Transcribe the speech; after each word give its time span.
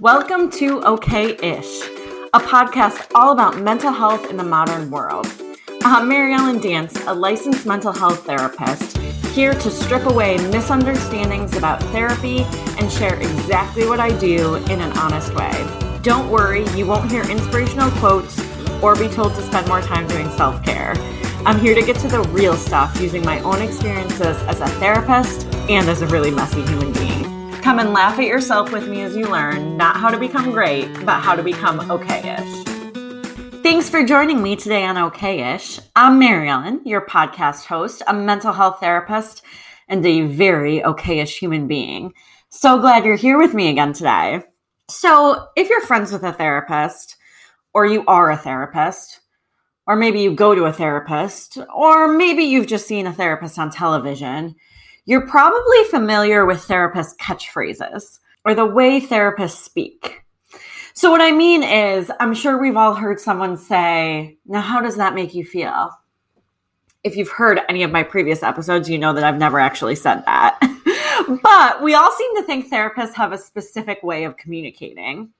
Welcome 0.00 0.48
to 0.52 0.80
Okay 0.84 1.32
Ish, 1.42 1.82
a 2.32 2.38
podcast 2.38 3.10
all 3.16 3.32
about 3.32 3.60
mental 3.60 3.90
health 3.90 4.30
in 4.30 4.36
the 4.36 4.44
modern 4.44 4.92
world. 4.92 5.26
I'm 5.82 6.08
Mary 6.08 6.34
Ellen 6.34 6.60
Dance, 6.60 6.96
a 7.08 7.12
licensed 7.12 7.66
mental 7.66 7.92
health 7.92 8.24
therapist, 8.24 8.96
here 9.34 9.54
to 9.54 9.70
strip 9.72 10.06
away 10.06 10.36
misunderstandings 10.52 11.56
about 11.56 11.82
therapy 11.84 12.42
and 12.78 12.92
share 12.92 13.16
exactly 13.16 13.88
what 13.88 13.98
I 13.98 14.16
do 14.20 14.54
in 14.54 14.80
an 14.80 14.96
honest 14.98 15.34
way. 15.34 15.50
Don't 16.02 16.30
worry, 16.30 16.64
you 16.76 16.86
won't 16.86 17.10
hear 17.10 17.28
inspirational 17.28 17.90
quotes 17.98 18.40
or 18.80 18.94
be 18.94 19.08
told 19.08 19.34
to 19.34 19.42
spend 19.42 19.66
more 19.66 19.82
time 19.82 20.06
doing 20.06 20.30
self 20.30 20.62
care. 20.62 20.94
I'm 21.44 21.58
here 21.58 21.74
to 21.74 21.82
get 21.82 21.96
to 21.96 22.08
the 22.08 22.22
real 22.30 22.54
stuff 22.54 23.00
using 23.00 23.24
my 23.24 23.40
own 23.40 23.60
experiences 23.62 24.36
as 24.46 24.60
a 24.60 24.68
therapist 24.78 25.46
and 25.68 25.88
as 25.88 26.02
a 26.02 26.06
really 26.06 26.30
messy 26.30 26.62
human 26.62 26.92
being. 26.92 27.17
Come 27.62 27.80
and 27.80 27.92
laugh 27.92 28.18
at 28.18 28.26
yourself 28.26 28.72
with 28.72 28.88
me 28.88 29.02
as 29.02 29.16
you 29.16 29.26
learn 29.26 29.76
not 29.76 29.96
how 29.96 30.10
to 30.10 30.18
become 30.18 30.52
great, 30.52 30.86
but 31.04 31.20
how 31.20 31.34
to 31.34 31.42
become 31.42 31.80
okayish. 31.80 32.64
Thanks 33.62 33.90
for 33.90 34.04
joining 34.04 34.42
me 34.42 34.56
today 34.56 34.84
on 34.84 34.94
Okayish. 34.94 35.80
I'm 35.94 36.18
Mary 36.18 36.48
Ellen, 36.48 36.80
your 36.84 37.04
podcast 37.04 37.66
host, 37.66 38.02
a 38.06 38.14
mental 38.14 38.52
health 38.52 38.78
therapist, 38.80 39.42
and 39.88 40.06
a 40.06 40.22
very 40.22 40.80
okayish 40.80 41.36
human 41.38 41.66
being. 41.66 42.14
So 42.48 42.78
glad 42.78 43.04
you're 43.04 43.16
here 43.16 43.38
with 43.38 43.52
me 43.54 43.68
again 43.68 43.92
today. 43.92 44.42
So, 44.88 45.48
if 45.54 45.68
you're 45.68 45.82
friends 45.82 46.12
with 46.12 46.22
a 46.22 46.32
therapist, 46.32 47.16
or 47.74 47.84
you 47.84 48.04
are 48.06 48.30
a 48.30 48.38
therapist, 48.38 49.20
or 49.86 49.96
maybe 49.96 50.20
you 50.20 50.32
go 50.32 50.54
to 50.54 50.64
a 50.64 50.72
therapist, 50.72 51.58
or 51.74 52.08
maybe 52.08 52.44
you've 52.44 52.66
just 52.68 52.86
seen 52.86 53.06
a 53.06 53.12
therapist 53.12 53.58
on 53.58 53.70
television, 53.70 54.54
you're 55.08 55.26
probably 55.26 55.84
familiar 55.84 56.44
with 56.44 56.60
therapist 56.60 57.18
catchphrases 57.18 58.18
or 58.44 58.54
the 58.54 58.66
way 58.66 59.00
therapists 59.00 59.64
speak. 59.64 60.22
So, 60.92 61.10
what 61.10 61.22
I 61.22 61.32
mean 61.32 61.62
is, 61.62 62.12
I'm 62.20 62.34
sure 62.34 62.58
we've 62.58 62.76
all 62.76 62.92
heard 62.92 63.18
someone 63.18 63.56
say, 63.56 64.36
Now, 64.44 64.60
how 64.60 64.82
does 64.82 64.96
that 64.96 65.14
make 65.14 65.34
you 65.34 65.46
feel? 65.46 65.92
If 67.04 67.16
you've 67.16 67.30
heard 67.30 67.60
any 67.70 67.82
of 67.84 67.90
my 67.90 68.02
previous 68.02 68.42
episodes, 68.42 68.90
you 68.90 68.98
know 68.98 69.14
that 69.14 69.24
I've 69.24 69.38
never 69.38 69.58
actually 69.58 69.94
said 69.94 70.26
that. 70.26 70.58
but 71.42 71.82
we 71.82 71.94
all 71.94 72.12
seem 72.12 72.36
to 72.36 72.42
think 72.42 72.70
therapists 72.70 73.14
have 73.14 73.32
a 73.32 73.38
specific 73.38 74.02
way 74.02 74.24
of 74.24 74.36
communicating. 74.36 75.30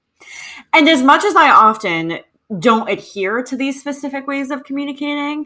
And 0.73 0.89
as 0.89 1.03
much 1.03 1.23
as 1.23 1.35
I 1.35 1.51
often 1.51 2.21
don't 2.57 2.89
adhere 2.89 3.43
to 3.43 3.55
these 3.55 3.79
specific 3.79 4.25
ways 4.25 4.49
of 4.49 4.63
communicating, 4.63 5.45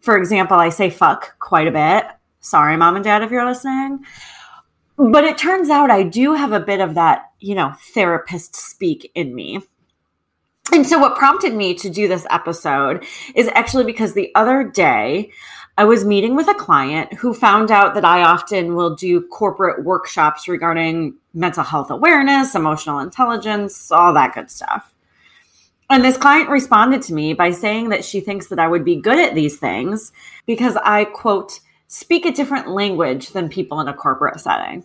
for 0.00 0.16
example, 0.16 0.56
I 0.56 0.70
say 0.70 0.90
fuck 0.90 1.38
quite 1.38 1.68
a 1.68 1.70
bit. 1.70 2.10
Sorry, 2.40 2.76
mom 2.76 2.96
and 2.96 3.04
dad, 3.04 3.22
if 3.22 3.30
you're 3.30 3.46
listening. 3.46 4.04
But 4.96 5.24
it 5.24 5.38
turns 5.38 5.70
out 5.70 5.90
I 5.90 6.02
do 6.02 6.34
have 6.34 6.52
a 6.52 6.60
bit 6.60 6.80
of 6.80 6.94
that, 6.94 7.30
you 7.38 7.54
know, 7.54 7.72
therapist 7.94 8.54
speak 8.54 9.10
in 9.14 9.34
me. 9.34 9.60
And 10.72 10.86
so, 10.86 10.98
what 10.98 11.16
prompted 11.16 11.54
me 11.54 11.74
to 11.74 11.90
do 11.90 12.06
this 12.06 12.26
episode 12.30 13.04
is 13.34 13.48
actually 13.54 13.84
because 13.84 14.14
the 14.14 14.30
other 14.34 14.64
day 14.64 15.30
I 15.76 15.84
was 15.84 16.04
meeting 16.04 16.36
with 16.36 16.48
a 16.48 16.54
client 16.54 17.14
who 17.14 17.32
found 17.32 17.70
out 17.70 17.94
that 17.94 18.04
I 18.04 18.22
often 18.22 18.74
will 18.74 18.94
do 18.94 19.26
corporate 19.28 19.84
workshops 19.84 20.46
regarding 20.46 21.14
mental 21.32 21.64
health 21.64 21.90
awareness, 21.90 22.54
emotional 22.54 22.98
intelligence, 23.00 23.90
all 23.90 24.12
that 24.14 24.34
good 24.34 24.50
stuff. 24.50 24.94
And 25.88 26.04
this 26.04 26.16
client 26.16 26.50
responded 26.50 27.02
to 27.02 27.14
me 27.14 27.32
by 27.32 27.50
saying 27.50 27.88
that 27.88 28.04
she 28.04 28.20
thinks 28.20 28.48
that 28.48 28.60
I 28.60 28.68
would 28.68 28.84
be 28.84 29.00
good 29.00 29.18
at 29.18 29.34
these 29.34 29.58
things 29.58 30.12
because 30.46 30.76
I, 30.76 31.04
quote, 31.04 31.60
speak 31.90 32.24
a 32.24 32.30
different 32.30 32.68
language 32.68 33.30
than 33.30 33.48
people 33.48 33.80
in 33.80 33.88
a 33.88 33.92
corporate 33.92 34.40
setting. 34.40 34.84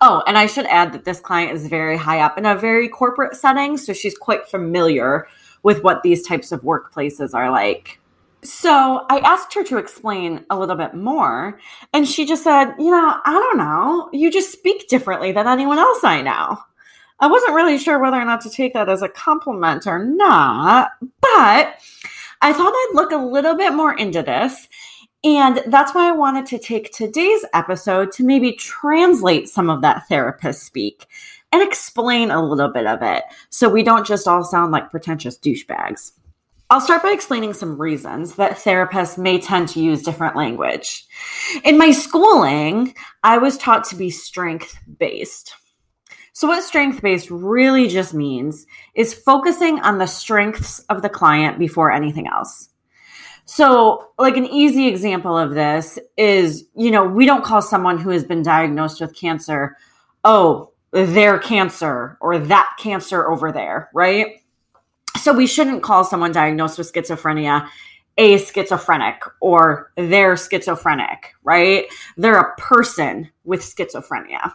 Oh, 0.00 0.22
and 0.26 0.38
I 0.38 0.46
should 0.46 0.66
add 0.66 0.92
that 0.92 1.04
this 1.04 1.20
client 1.20 1.52
is 1.52 1.66
very 1.66 1.96
high 1.96 2.20
up 2.20 2.38
in 2.38 2.46
a 2.46 2.56
very 2.56 2.88
corporate 2.88 3.36
setting. 3.36 3.76
So 3.76 3.92
she's 3.92 4.16
quite 4.16 4.48
familiar 4.48 5.28
with 5.62 5.82
what 5.82 6.02
these 6.02 6.26
types 6.26 6.50
of 6.50 6.62
workplaces 6.62 7.34
are 7.34 7.50
like. 7.50 8.00
So 8.42 9.04
I 9.10 9.18
asked 9.18 9.52
her 9.54 9.64
to 9.64 9.76
explain 9.76 10.46
a 10.48 10.58
little 10.58 10.76
bit 10.76 10.94
more. 10.94 11.58
And 11.92 12.08
she 12.08 12.24
just 12.24 12.44
said, 12.44 12.72
You 12.78 12.92
know, 12.92 13.20
I 13.24 13.32
don't 13.32 13.58
know. 13.58 14.08
You 14.12 14.30
just 14.30 14.52
speak 14.52 14.88
differently 14.88 15.32
than 15.32 15.46
anyone 15.46 15.78
else 15.78 16.02
I 16.02 16.22
know. 16.22 16.58
I 17.20 17.26
wasn't 17.26 17.54
really 17.54 17.78
sure 17.78 17.98
whether 17.98 18.16
or 18.16 18.24
not 18.24 18.40
to 18.42 18.50
take 18.50 18.72
that 18.74 18.88
as 18.88 19.02
a 19.02 19.08
compliment 19.08 19.86
or 19.86 20.02
not, 20.02 20.92
but 21.20 21.74
I 22.40 22.52
thought 22.52 22.72
I'd 22.72 22.90
look 22.94 23.10
a 23.10 23.16
little 23.16 23.56
bit 23.56 23.74
more 23.74 23.92
into 23.92 24.22
this 24.22 24.68
and 25.24 25.62
that's 25.66 25.94
why 25.94 26.08
I 26.08 26.12
wanted 26.12 26.46
to 26.46 26.58
take 26.58 26.92
today's 26.92 27.44
episode 27.52 28.12
to 28.12 28.24
maybe 28.24 28.52
translate 28.52 29.48
some 29.48 29.68
of 29.68 29.82
that 29.82 30.06
therapist 30.08 30.62
speak 30.62 31.06
and 31.50 31.62
explain 31.62 32.30
a 32.30 32.44
little 32.44 32.68
bit 32.68 32.86
of 32.86 33.02
it 33.02 33.24
so 33.50 33.68
we 33.68 33.82
don't 33.82 34.06
just 34.06 34.28
all 34.28 34.44
sound 34.44 34.70
like 34.70 34.90
pretentious 34.90 35.38
douchebags. 35.38 36.12
I'll 36.70 36.82
start 36.82 37.02
by 37.02 37.12
explaining 37.12 37.54
some 37.54 37.80
reasons 37.80 38.34
that 38.34 38.58
therapists 38.58 39.16
may 39.16 39.40
tend 39.40 39.68
to 39.70 39.80
use 39.80 40.02
different 40.02 40.36
language. 40.36 41.06
In 41.64 41.78
my 41.78 41.90
schooling, 41.90 42.94
I 43.24 43.38
was 43.38 43.56
taught 43.56 43.84
to 43.84 43.96
be 43.96 44.10
strength 44.10 44.78
based. 44.98 45.54
So, 46.34 46.46
what 46.46 46.62
strength 46.62 47.00
based 47.00 47.30
really 47.30 47.88
just 47.88 48.12
means 48.12 48.66
is 48.94 49.14
focusing 49.14 49.80
on 49.80 49.96
the 49.96 50.06
strengths 50.06 50.80
of 50.90 51.00
the 51.00 51.08
client 51.08 51.58
before 51.58 51.90
anything 51.90 52.28
else. 52.28 52.68
So, 53.50 54.10
like 54.18 54.36
an 54.36 54.44
easy 54.44 54.88
example 54.88 55.36
of 55.36 55.54
this 55.54 55.98
is, 56.18 56.66
you 56.76 56.90
know, 56.90 57.04
we 57.04 57.24
don't 57.24 57.42
call 57.42 57.62
someone 57.62 57.96
who 57.96 58.10
has 58.10 58.22
been 58.22 58.42
diagnosed 58.42 59.00
with 59.00 59.16
cancer, 59.16 59.74
oh, 60.22 60.72
their 60.90 61.38
cancer 61.38 62.18
or 62.20 62.38
that 62.38 62.76
cancer 62.78 63.30
over 63.30 63.50
there, 63.50 63.88
right? 63.94 64.42
So, 65.16 65.32
we 65.32 65.46
shouldn't 65.46 65.82
call 65.82 66.04
someone 66.04 66.30
diagnosed 66.30 66.76
with 66.76 66.92
schizophrenia 66.92 67.66
a 68.18 68.36
schizophrenic 68.36 69.22
or 69.40 69.92
they're 69.96 70.36
schizophrenic, 70.36 71.32
right? 71.42 71.86
They're 72.18 72.40
a 72.40 72.54
person 72.56 73.30
with 73.44 73.62
schizophrenia. 73.62 74.52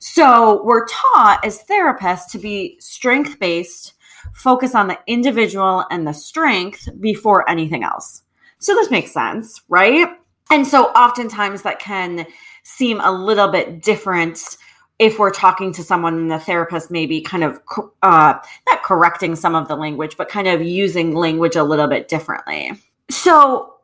So, 0.00 0.64
we're 0.64 0.88
taught 0.88 1.44
as 1.44 1.62
therapists 1.70 2.32
to 2.32 2.38
be 2.38 2.76
strength 2.80 3.38
based 3.38 3.94
focus 4.34 4.74
on 4.74 4.88
the 4.88 4.98
individual 5.06 5.84
and 5.90 6.06
the 6.06 6.12
strength 6.12 6.88
before 7.00 7.48
anything 7.48 7.84
else. 7.84 8.22
So 8.58 8.74
this 8.74 8.90
makes 8.90 9.12
sense, 9.12 9.62
right? 9.68 10.08
And 10.50 10.66
so 10.66 10.86
oftentimes 10.86 11.62
that 11.62 11.78
can 11.78 12.26
seem 12.62 13.00
a 13.00 13.12
little 13.12 13.48
bit 13.48 13.82
different 13.82 14.56
if 14.98 15.18
we're 15.18 15.30
talking 15.30 15.72
to 15.72 15.82
someone 15.82 16.14
and 16.14 16.30
the 16.30 16.38
therapist 16.38 16.90
maybe 16.90 17.20
kind 17.20 17.44
of 17.44 17.60
uh, 18.02 18.34
not 18.68 18.82
correcting 18.82 19.36
some 19.36 19.54
of 19.54 19.68
the 19.68 19.76
language, 19.76 20.16
but 20.16 20.28
kind 20.28 20.48
of 20.48 20.62
using 20.62 21.14
language 21.14 21.54
a 21.54 21.64
little 21.64 21.86
bit 21.86 22.08
differently. 22.08 22.72
So 23.10 23.74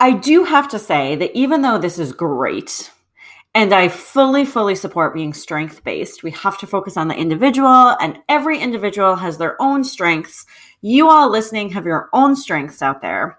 I 0.00 0.12
do 0.12 0.44
have 0.44 0.68
to 0.68 0.78
say 0.78 1.16
that 1.16 1.36
even 1.36 1.62
though 1.62 1.78
this 1.78 1.98
is 1.98 2.12
great, 2.12 2.90
and 3.56 3.72
I 3.72 3.88
fully, 3.88 4.44
fully 4.44 4.74
support 4.74 5.14
being 5.14 5.32
strength 5.32 5.82
based. 5.82 6.22
We 6.22 6.30
have 6.32 6.58
to 6.58 6.66
focus 6.66 6.98
on 6.98 7.08
the 7.08 7.16
individual, 7.16 7.96
and 8.02 8.18
every 8.28 8.58
individual 8.58 9.16
has 9.16 9.38
their 9.38 9.60
own 9.62 9.82
strengths. 9.82 10.44
You 10.82 11.08
all 11.08 11.30
listening 11.30 11.70
have 11.70 11.86
your 11.86 12.10
own 12.12 12.36
strengths 12.36 12.82
out 12.82 13.00
there. 13.00 13.38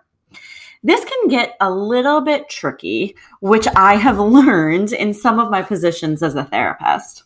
This 0.82 1.06
can 1.06 1.28
get 1.28 1.56
a 1.62 1.70
little 1.70 2.22
bit 2.22 2.50
tricky, 2.50 3.16
which 3.42 3.68
I 3.76 3.94
have 3.98 4.18
learned 4.20 4.92
in 4.92 5.14
some 5.14 5.40
of 5.40 5.52
my 5.52 5.62
positions 5.62 6.24
as 6.24 6.34
a 6.34 6.46
therapist. 6.46 7.24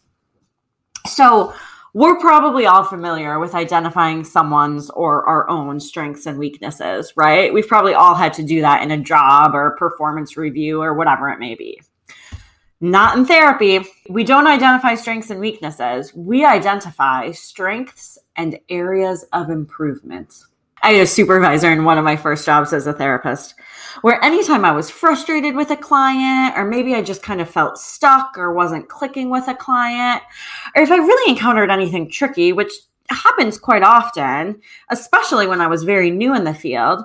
So, 1.08 1.54
we're 1.94 2.20
probably 2.20 2.66
all 2.66 2.84
familiar 2.84 3.40
with 3.40 3.56
identifying 3.56 4.26
someone's 4.26 4.90
or 4.90 5.26
our 5.26 5.50
own 5.50 5.80
strengths 5.80 6.26
and 6.26 6.38
weaknesses, 6.38 7.14
right? 7.16 7.54
We've 7.54 7.68
probably 7.68 7.94
all 7.94 8.16
had 8.16 8.34
to 8.34 8.44
do 8.44 8.60
that 8.62 8.84
in 8.84 8.92
a 8.92 8.98
job 8.98 9.56
or 9.56 9.78
performance 9.78 10.36
review 10.36 10.82
or 10.82 10.94
whatever 10.94 11.30
it 11.30 11.40
may 11.40 11.56
be. 11.56 11.82
Not 12.84 13.16
in 13.16 13.26
therapy. 13.26 13.86
We 14.10 14.24
don't 14.24 14.48
identify 14.48 14.96
strengths 14.96 15.30
and 15.30 15.40
weaknesses. 15.40 16.12
We 16.16 16.44
identify 16.44 17.30
strengths 17.30 18.18
and 18.36 18.60
areas 18.70 19.24
of 19.32 19.52
improvement. 19.52 20.34
I 20.82 20.94
had 20.94 21.04
a 21.04 21.08
supervisor 21.08 21.72
in 21.72 21.84
one 21.84 22.00
of 22.00 22.04
my 22.04 22.16
first 22.16 22.44
jobs 22.44 22.74
as 22.74 22.88
a 22.88 22.94
therapist 22.94 23.54
where 24.02 24.24
anytime 24.24 24.66
I 24.66 24.72
was 24.72 24.90
frustrated 24.90 25.56
with 25.56 25.70
a 25.70 25.78
client, 25.78 26.58
or 26.58 26.66
maybe 26.66 26.96
I 26.96 27.04
just 27.04 27.22
kind 27.22 27.40
of 27.40 27.48
felt 27.48 27.78
stuck 27.78 28.36
or 28.36 28.52
wasn't 28.52 28.90
clicking 28.90 29.30
with 29.30 29.48
a 29.48 29.54
client, 29.54 30.24
or 30.76 30.82
if 30.82 30.90
I 30.90 30.98
really 30.98 31.32
encountered 31.32 31.70
anything 31.70 32.10
tricky, 32.10 32.52
which 32.52 32.74
happens 33.12 33.60
quite 33.60 33.84
often, 33.84 34.60
especially 34.90 35.46
when 35.46 35.62
I 35.62 35.68
was 35.68 35.84
very 35.84 36.10
new 36.10 36.34
in 36.36 36.46
the 36.46 36.54
field, 36.54 37.04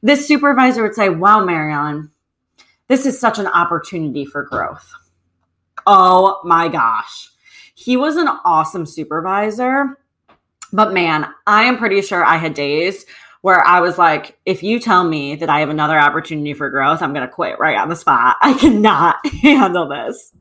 this 0.00 0.28
supervisor 0.28 0.84
would 0.84 0.94
say, 0.94 1.08
Wow, 1.08 1.44
Mary 1.44 1.72
Ellen, 1.72 2.12
this 2.86 3.04
is 3.04 3.18
such 3.18 3.40
an 3.40 3.48
opportunity 3.48 4.24
for 4.24 4.44
growth. 4.44 4.94
Oh 5.90 6.42
my 6.44 6.68
gosh. 6.68 7.30
He 7.74 7.96
was 7.96 8.16
an 8.16 8.28
awesome 8.44 8.84
supervisor. 8.84 9.98
But 10.70 10.92
man, 10.92 11.26
I 11.46 11.64
am 11.64 11.78
pretty 11.78 12.02
sure 12.02 12.22
I 12.22 12.36
had 12.36 12.52
days 12.52 13.06
where 13.40 13.66
I 13.66 13.80
was 13.80 13.96
like, 13.96 14.38
if 14.44 14.62
you 14.62 14.80
tell 14.80 15.02
me 15.02 15.34
that 15.36 15.48
I 15.48 15.60
have 15.60 15.70
another 15.70 15.98
opportunity 15.98 16.52
for 16.52 16.68
growth, 16.68 17.00
I'm 17.00 17.14
going 17.14 17.26
to 17.26 17.32
quit 17.32 17.58
right 17.58 17.78
on 17.78 17.88
the 17.88 17.96
spot. 17.96 18.36
I 18.42 18.52
cannot 18.52 19.26
handle 19.40 19.88
this. 19.88 20.34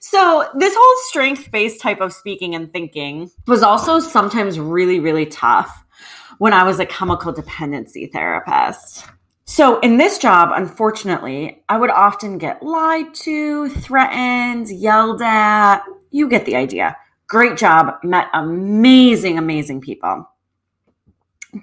So, 0.00 0.48
this 0.54 0.74
whole 0.74 0.96
strength 1.08 1.50
based 1.50 1.80
type 1.80 2.00
of 2.00 2.12
speaking 2.14 2.54
and 2.54 2.72
thinking 2.72 3.30
was 3.46 3.62
also 3.62 3.98
sometimes 3.98 4.58
really, 4.58 4.98
really 4.98 5.26
tough 5.26 5.84
when 6.38 6.54
I 6.54 6.62
was 6.62 6.80
a 6.80 6.86
chemical 6.86 7.32
dependency 7.32 8.06
therapist. 8.06 9.04
So, 9.48 9.78
in 9.78 9.96
this 9.96 10.18
job, 10.18 10.50
unfortunately, 10.52 11.62
I 11.68 11.78
would 11.78 11.90
often 11.90 12.36
get 12.36 12.64
lied 12.64 13.14
to, 13.14 13.68
threatened, 13.68 14.68
yelled 14.68 15.22
at. 15.22 15.84
You 16.10 16.28
get 16.28 16.46
the 16.46 16.56
idea. 16.56 16.96
Great 17.28 17.56
job, 17.56 17.94
met 18.02 18.26
amazing, 18.34 19.38
amazing 19.38 19.80
people. 19.80 20.28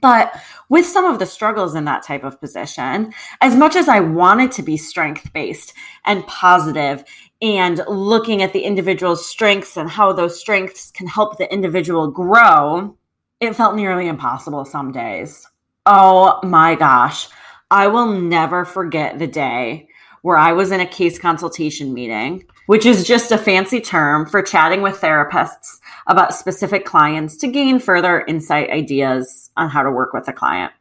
But 0.01 0.33
with 0.69 0.85
some 0.85 1.05
of 1.05 1.19
the 1.19 1.25
struggles 1.25 1.75
in 1.75 1.83
that 1.85 2.03
type 2.03 2.23
of 2.23 2.39
position, 2.39 3.13
as 3.41 3.55
much 3.55 3.75
as 3.75 3.89
I 3.89 3.99
wanted 3.99 4.53
to 4.53 4.63
be 4.63 4.77
strength 4.77 5.31
based 5.33 5.73
and 6.05 6.25
positive 6.25 7.03
and 7.41 7.81
looking 7.87 8.41
at 8.41 8.53
the 8.53 8.61
individual's 8.61 9.27
strengths 9.27 9.75
and 9.75 9.89
how 9.89 10.13
those 10.13 10.39
strengths 10.39 10.89
can 10.89 11.05
help 11.05 11.37
the 11.37 11.51
individual 11.53 12.09
grow, 12.09 12.97
it 13.41 13.55
felt 13.55 13.75
nearly 13.75 14.07
impossible 14.07 14.63
some 14.63 14.93
days. 14.93 15.45
Oh 15.85 16.39
my 16.43 16.75
gosh. 16.75 17.27
I 17.73 17.87
will 17.87 18.05
never 18.05 18.65
forget 18.65 19.17
the 19.17 19.25
day 19.25 19.87
where 20.21 20.37
I 20.37 20.53
was 20.53 20.71
in 20.71 20.79
a 20.79 20.85
case 20.85 21.17
consultation 21.17 21.91
meeting, 21.91 22.45
which 22.67 22.85
is 22.85 23.03
just 23.03 23.31
a 23.31 23.37
fancy 23.37 23.81
term 23.81 24.27
for 24.27 24.43
chatting 24.43 24.83
with 24.83 25.01
therapists 25.01 25.79
about 26.05 26.35
specific 26.35 26.85
clients 26.85 27.35
to 27.37 27.47
gain 27.47 27.79
further 27.79 28.21
insight 28.27 28.69
ideas 28.69 29.49
on 29.57 29.69
how 29.69 29.81
to 29.81 29.89
work 29.89 30.13
with 30.13 30.27
a 30.27 30.33
client. 30.33 30.71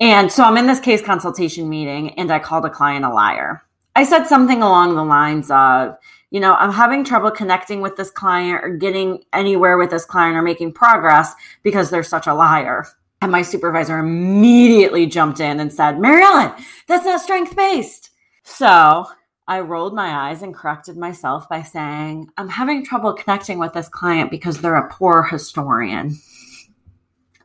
And 0.00 0.32
so 0.32 0.42
I'm 0.42 0.56
in 0.56 0.66
this 0.66 0.80
case 0.80 1.00
consultation 1.00 1.68
meeting 1.68 2.18
and 2.18 2.32
I 2.32 2.40
called 2.40 2.64
a 2.64 2.70
client 2.70 3.04
a 3.04 3.10
liar. 3.10 3.62
I 3.94 4.02
said 4.02 4.24
something 4.24 4.60
along 4.60 4.96
the 4.96 5.04
lines 5.04 5.52
of, 5.52 5.96
you 6.32 6.40
know, 6.40 6.54
I'm 6.54 6.72
having 6.72 7.04
trouble 7.04 7.30
connecting 7.30 7.80
with 7.80 7.94
this 7.94 8.10
client 8.10 8.64
or 8.64 8.70
getting 8.70 9.22
anywhere 9.32 9.78
with 9.78 9.90
this 9.90 10.04
client 10.04 10.36
or 10.36 10.42
making 10.42 10.72
progress 10.72 11.32
because 11.62 11.90
they're 11.90 12.02
such 12.02 12.26
a 12.26 12.34
liar. 12.34 12.88
And 13.20 13.32
my 13.32 13.42
supervisor 13.42 13.98
immediately 13.98 15.06
jumped 15.06 15.40
in 15.40 15.60
and 15.60 15.72
said, 15.72 15.98
Mary 15.98 16.22
Ellen, 16.22 16.52
that's 16.86 17.04
not 17.04 17.20
strength 17.20 17.56
based. 17.56 18.10
So 18.44 19.06
I 19.48 19.60
rolled 19.60 19.94
my 19.94 20.28
eyes 20.28 20.42
and 20.42 20.54
corrected 20.54 20.96
myself 20.96 21.48
by 21.48 21.62
saying, 21.62 22.28
I'm 22.36 22.48
having 22.48 22.84
trouble 22.84 23.12
connecting 23.14 23.58
with 23.58 23.72
this 23.72 23.88
client 23.88 24.30
because 24.30 24.58
they're 24.58 24.76
a 24.76 24.92
poor 24.92 25.22
historian. 25.24 26.16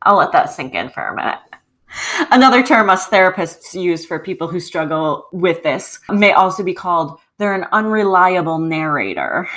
I'll 0.03 0.17
let 0.17 0.31
that 0.33 0.51
sink 0.51 0.75
in 0.75 0.89
for 0.89 1.07
a 1.07 1.15
minute. 1.15 1.39
Another 2.31 2.63
term 2.63 2.89
us 2.89 3.07
therapists 3.07 3.79
use 3.79 4.05
for 4.05 4.19
people 4.19 4.47
who 4.47 4.59
struggle 4.59 5.27
with 5.31 5.63
this 5.63 5.99
may 6.09 6.33
also 6.33 6.63
be 6.63 6.73
called 6.73 7.19
they're 7.37 7.53
an 7.53 7.67
unreliable 7.71 8.59
narrator. 8.59 9.47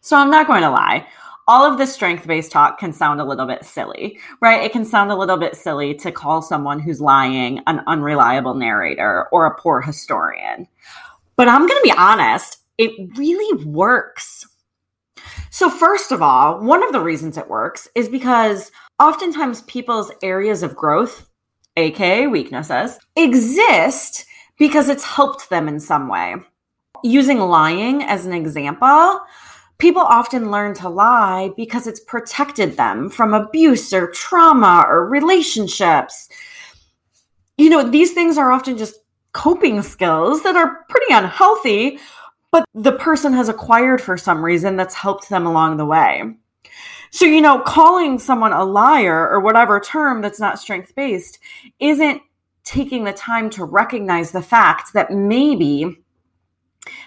So 0.00 0.16
I'm 0.16 0.30
not 0.30 0.46
going 0.46 0.62
to 0.62 0.70
lie. 0.70 1.06
All 1.50 1.64
of 1.64 1.78
this 1.78 1.92
strength 1.92 2.28
based 2.28 2.52
talk 2.52 2.78
can 2.78 2.92
sound 2.92 3.20
a 3.20 3.24
little 3.24 3.44
bit 3.44 3.64
silly, 3.64 4.20
right? 4.40 4.62
It 4.62 4.70
can 4.70 4.84
sound 4.84 5.10
a 5.10 5.16
little 5.16 5.36
bit 5.36 5.56
silly 5.56 5.96
to 5.96 6.12
call 6.12 6.42
someone 6.42 6.78
who's 6.78 7.00
lying 7.00 7.58
an 7.66 7.82
unreliable 7.88 8.54
narrator 8.54 9.26
or 9.32 9.46
a 9.46 9.60
poor 9.60 9.80
historian. 9.80 10.68
But 11.34 11.48
I'm 11.48 11.66
going 11.66 11.76
to 11.76 11.82
be 11.82 11.98
honest, 11.98 12.58
it 12.78 12.92
really 13.18 13.64
works. 13.64 14.46
So, 15.50 15.68
first 15.68 16.12
of 16.12 16.22
all, 16.22 16.62
one 16.62 16.84
of 16.84 16.92
the 16.92 17.00
reasons 17.00 17.36
it 17.36 17.50
works 17.50 17.88
is 17.96 18.08
because 18.08 18.70
oftentimes 19.00 19.62
people's 19.62 20.12
areas 20.22 20.62
of 20.62 20.76
growth, 20.76 21.28
aka 21.76 22.28
weaknesses, 22.28 22.96
exist 23.16 24.24
because 24.56 24.88
it's 24.88 25.02
helped 25.02 25.50
them 25.50 25.66
in 25.66 25.80
some 25.80 26.06
way 26.06 26.36
using 27.02 27.38
lying 27.38 28.02
as 28.02 28.26
an 28.26 28.32
example, 28.32 29.20
people 29.80 30.02
often 30.02 30.50
learn 30.50 30.74
to 30.74 30.88
lie 30.88 31.50
because 31.56 31.86
it's 31.86 32.00
protected 32.00 32.76
them 32.76 33.10
from 33.10 33.34
abuse 33.34 33.92
or 33.92 34.10
trauma 34.12 34.84
or 34.86 35.08
relationships. 35.08 36.28
You 37.58 37.70
know, 37.70 37.90
these 37.90 38.12
things 38.12 38.38
are 38.38 38.52
often 38.52 38.78
just 38.78 38.94
coping 39.32 39.82
skills 39.82 40.42
that 40.42 40.56
are 40.56 40.84
pretty 40.88 41.12
unhealthy, 41.12 41.98
but 42.52 42.64
the 42.74 42.92
person 42.92 43.32
has 43.32 43.48
acquired 43.48 44.00
for 44.00 44.16
some 44.16 44.44
reason 44.44 44.76
that's 44.76 44.94
helped 44.94 45.28
them 45.28 45.46
along 45.46 45.76
the 45.76 45.86
way. 45.86 46.22
So, 47.10 47.24
you 47.24 47.40
know, 47.40 47.60
calling 47.60 48.18
someone 48.18 48.52
a 48.52 48.64
liar 48.64 49.28
or 49.28 49.40
whatever 49.40 49.80
term 49.80 50.20
that's 50.20 50.38
not 50.38 50.60
strength 50.60 50.94
based 50.94 51.38
isn't 51.80 52.22
taking 52.64 53.04
the 53.04 53.12
time 53.12 53.50
to 53.50 53.64
recognize 53.64 54.30
the 54.30 54.42
fact 54.42 54.92
that 54.92 55.10
maybe 55.10 55.98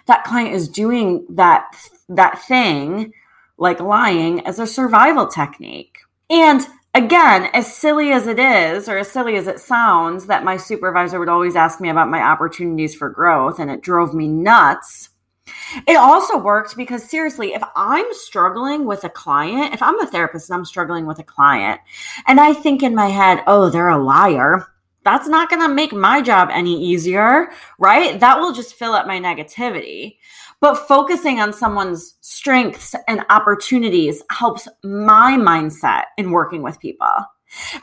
that 0.06 0.24
client 0.24 0.53
is 0.53 0.68
doing 0.68 1.25
that 1.30 1.75
that 2.09 2.41
thing 2.44 3.13
like 3.57 3.80
lying 3.80 4.45
as 4.45 4.59
a 4.59 4.68
survival 4.68 5.27
technique. 5.27 6.00
And 6.30 6.65
again, 6.94 7.50
as 7.53 7.74
silly 7.74 8.12
as 8.12 8.27
it 8.27 8.39
is, 8.39 8.89
or 8.89 8.97
as 8.97 9.12
silly 9.12 9.35
as 9.35 9.47
it 9.47 9.59
sounds, 9.59 10.25
that 10.27 10.44
my 10.44 10.57
supervisor 10.57 11.19
would 11.19 11.30
always 11.30 11.56
ask 11.56 11.80
me 11.80 11.89
about 11.89 12.09
my 12.09 12.21
opportunities 12.21 12.95
for 12.95 13.09
growth 13.09 13.59
and 13.59 13.69
it 13.69 13.81
drove 13.81 14.13
me 14.13 14.27
nuts. 14.27 15.09
It 15.88 15.97
also 15.97 16.38
worked 16.38 16.77
because 16.77 17.03
seriously, 17.03 17.53
if 17.53 17.63
I'm 17.75 18.06
struggling 18.12 18.85
with 18.85 19.03
a 19.03 19.09
client, 19.09 19.74
if 19.74 19.81
I'm 19.81 20.00
a 20.00 20.07
therapist 20.07 20.50
and 20.50 20.57
I'm 20.57 20.65
struggling 20.65 21.06
with 21.06 21.19
a 21.19 21.24
client, 21.24 21.81
and 22.27 22.39
I 22.39 22.53
think 22.53 22.81
in 22.81 22.95
my 22.95 23.07
head, 23.07 23.44
oh, 23.45 23.69
they're 23.69 23.89
a 23.89 24.01
liar, 24.01 24.68
that's 25.04 25.28
not 25.28 25.50
going 25.50 25.62
to 25.62 25.74
make 25.74 25.94
my 25.94 26.22
job 26.22 26.50
any 26.52 26.82
easier, 26.82 27.52
right? 27.80 28.20
That 28.20 28.40
will 28.40 28.54
just 28.54 28.76
fill 28.76 28.94
up 28.94 29.08
my 29.08 29.20
negativity. 29.20 30.18
But 30.60 30.88
focusing 30.88 31.42
on 31.42 31.52
someone's 31.52 32.16
strengths 32.22 32.96
and 33.08 33.26
opportunities 33.30 34.24
helps 34.32 34.68
my 34.84 35.38
mindset 35.38 36.04
in 36.18 36.32
working 36.32 36.62
with 36.62 36.80
people. 36.80 37.08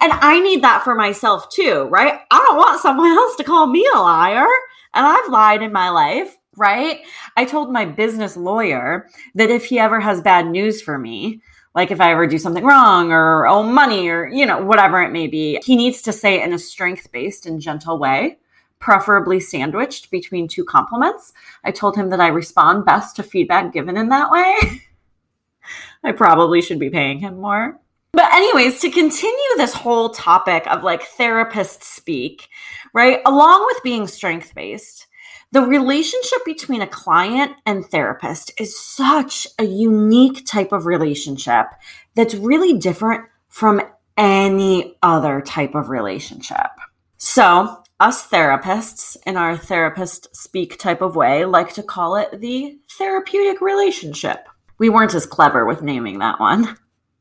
And 0.01 0.13
I 0.13 0.41
need 0.41 0.63
that 0.63 0.83
for 0.83 0.95
myself 0.95 1.49
too, 1.51 1.89
right? 1.91 2.21
I 2.31 2.39
don't 2.39 2.57
want 2.57 2.81
someone 2.81 3.11
else 3.19 3.37
to 3.37 3.45
call 3.45 3.67
me 3.67 3.87
a 3.95 3.99
liar. 3.99 4.47
And 4.95 5.07
I've 5.07 5.31
lied 5.31 5.63
in 5.63 5.73
my 5.73 5.91
life, 5.91 6.37
right? 6.57 7.01
I 7.37 7.45
told 7.45 7.73
my 7.73 7.85
business 7.85 8.37
lawyer 8.37 9.09
that 9.35 9.51
if 9.51 9.67
he 9.67 9.79
ever 9.79 10.01
has 10.01 10.21
bad 10.21 10.47
news 10.47 10.83
for 10.83 10.99
me, 10.99 11.41
like 11.75 11.91
if 11.91 12.01
I 12.01 12.13
ever 12.13 12.27
do 12.27 12.39
something 12.39 12.65
wrong 12.65 13.13
or 13.13 13.47
owe 13.47 13.63
money 13.63 14.09
or, 14.09 14.27
you 14.29 14.45
know, 14.45 14.65
whatever 14.65 15.03
it 15.03 15.13
may 15.13 15.27
be, 15.27 15.61
he 15.65 15.77
needs 15.77 16.03
to 16.03 16.13
say 16.13 16.43
in 16.43 16.53
a 16.53 16.59
strength 16.59 17.13
based 17.13 17.47
and 17.47 17.61
gentle 17.61 17.99
way, 17.99 18.39
preferably 18.81 19.39
sandwiched 19.39 20.11
between 20.11 20.49
two 20.49 20.65
compliments. 20.65 21.33
I 21.65 21.71
told 21.71 21.97
him 21.97 22.11
that 22.11 22.21
I 22.21 22.29
respond 22.29 22.85
best 22.85 23.17
to 23.17 23.23
feedback 23.23 23.73
given 23.73 23.97
in 23.97 24.09
that 24.09 24.31
way. 24.31 24.57
I 26.03 26.13
probably 26.13 26.61
should 26.63 26.79
be 26.79 26.91
paying 26.91 27.21
him 27.21 27.41
more. 27.41 27.79
But, 28.13 28.33
anyways, 28.33 28.81
to 28.81 28.91
continue 28.91 29.57
this 29.57 29.73
whole 29.73 30.09
topic 30.09 30.67
of 30.67 30.83
like 30.83 31.05
therapist 31.05 31.85
speak, 31.85 32.49
right? 32.93 33.21
Along 33.25 33.65
with 33.67 33.83
being 33.85 34.09
strength 34.09 34.53
based, 34.55 35.07
the 35.53 35.63
relationship 35.63 36.45
between 36.45 36.81
a 36.81 36.87
client 36.87 37.53
and 37.67 37.85
therapist 37.85 38.53
is 38.59 38.79
such 38.79 39.49
a 39.59 39.65
unique 39.65 40.47
type 40.47 40.73
of 40.73 40.87
relationship 40.87 41.67
that's 42.15 42.35
really 42.35 42.79
different 42.79 43.25
from 43.49 43.83
any 44.17 44.97
other 45.03 45.41
type 45.41 45.75
of 45.75 45.89
relationship. 45.89 46.71
So, 47.17 47.83
us 47.99 48.29
therapists, 48.29 49.17
in 49.27 49.37
our 49.37 49.57
therapist 49.57 50.35
speak 50.35 50.79
type 50.79 51.03
of 51.03 51.17
way, 51.17 51.45
like 51.45 51.75
to 51.75 51.83
call 51.83 52.17
it 52.17 52.41
the 52.41 52.79
therapeutic 52.93 53.61
relationship. 53.61 54.49
We 54.79 54.89
weren't 54.89 55.15
as 55.15 55.27
clever 55.27 55.67
with 55.67 55.83
naming 55.83 56.21
that 56.21 56.41
one. 56.41 56.77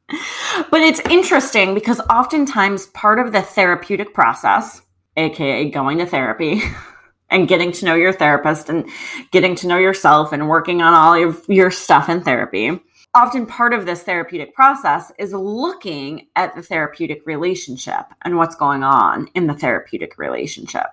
But 0.71 0.81
it's 0.81 0.99
interesting 1.01 1.73
because 1.73 2.01
oftentimes 2.09 2.87
part 2.87 3.19
of 3.19 3.31
the 3.31 3.43
therapeutic 3.43 4.13
process, 4.13 4.81
aka 5.15 5.69
going 5.69 5.99
to 5.99 6.05
therapy, 6.05 6.63
and 7.29 7.47
getting 7.47 7.71
to 7.73 7.85
know 7.85 7.95
your 7.95 8.13
therapist 8.13 8.69
and 8.69 8.89
getting 9.31 9.55
to 9.55 9.67
know 9.67 9.77
yourself 9.77 10.31
and 10.31 10.49
working 10.49 10.81
on 10.81 10.93
all 10.93 11.13
of 11.13 11.43
your 11.47 11.71
stuff 11.71 12.09
in 12.09 12.21
therapy. 12.21 12.79
Often, 13.15 13.47
part 13.47 13.73
of 13.73 13.85
this 13.87 14.03
therapeutic 14.03 14.53
process 14.53 15.11
is 15.17 15.33
looking 15.33 16.27
at 16.35 16.55
the 16.55 16.61
therapeutic 16.61 17.25
relationship 17.25 18.05
and 18.23 18.37
what's 18.37 18.55
going 18.55 18.83
on 18.83 19.29
in 19.33 19.47
the 19.47 19.55
therapeutic 19.55 20.17
relationship. 20.19 20.85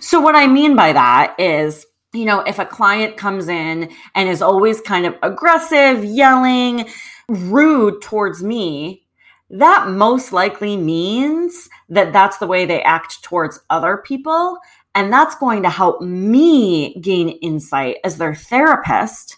So, 0.00 0.20
what 0.20 0.34
I 0.34 0.48
mean 0.48 0.74
by 0.74 0.92
that 0.92 1.36
is, 1.38 1.86
you 2.12 2.24
know, 2.24 2.40
if 2.40 2.58
a 2.58 2.66
client 2.66 3.16
comes 3.16 3.48
in 3.48 3.90
and 4.16 4.28
is 4.28 4.42
always 4.42 4.80
kind 4.80 5.06
of 5.06 5.14
aggressive, 5.22 6.04
yelling, 6.04 6.88
rude 7.28 8.02
towards 8.02 8.42
me, 8.42 9.06
that 9.48 9.88
most 9.88 10.32
likely 10.32 10.76
means 10.76 11.68
that 11.88 12.12
that's 12.12 12.38
the 12.38 12.46
way 12.46 12.64
they 12.64 12.82
act 12.82 13.22
towards 13.22 13.60
other 13.70 13.98
people 13.98 14.58
and 14.94 15.12
that's 15.12 15.36
going 15.36 15.62
to 15.62 15.70
help 15.70 16.02
me 16.02 16.94
gain 17.00 17.28
insight 17.28 17.96
as 18.04 18.18
their 18.18 18.34
therapist 18.34 19.36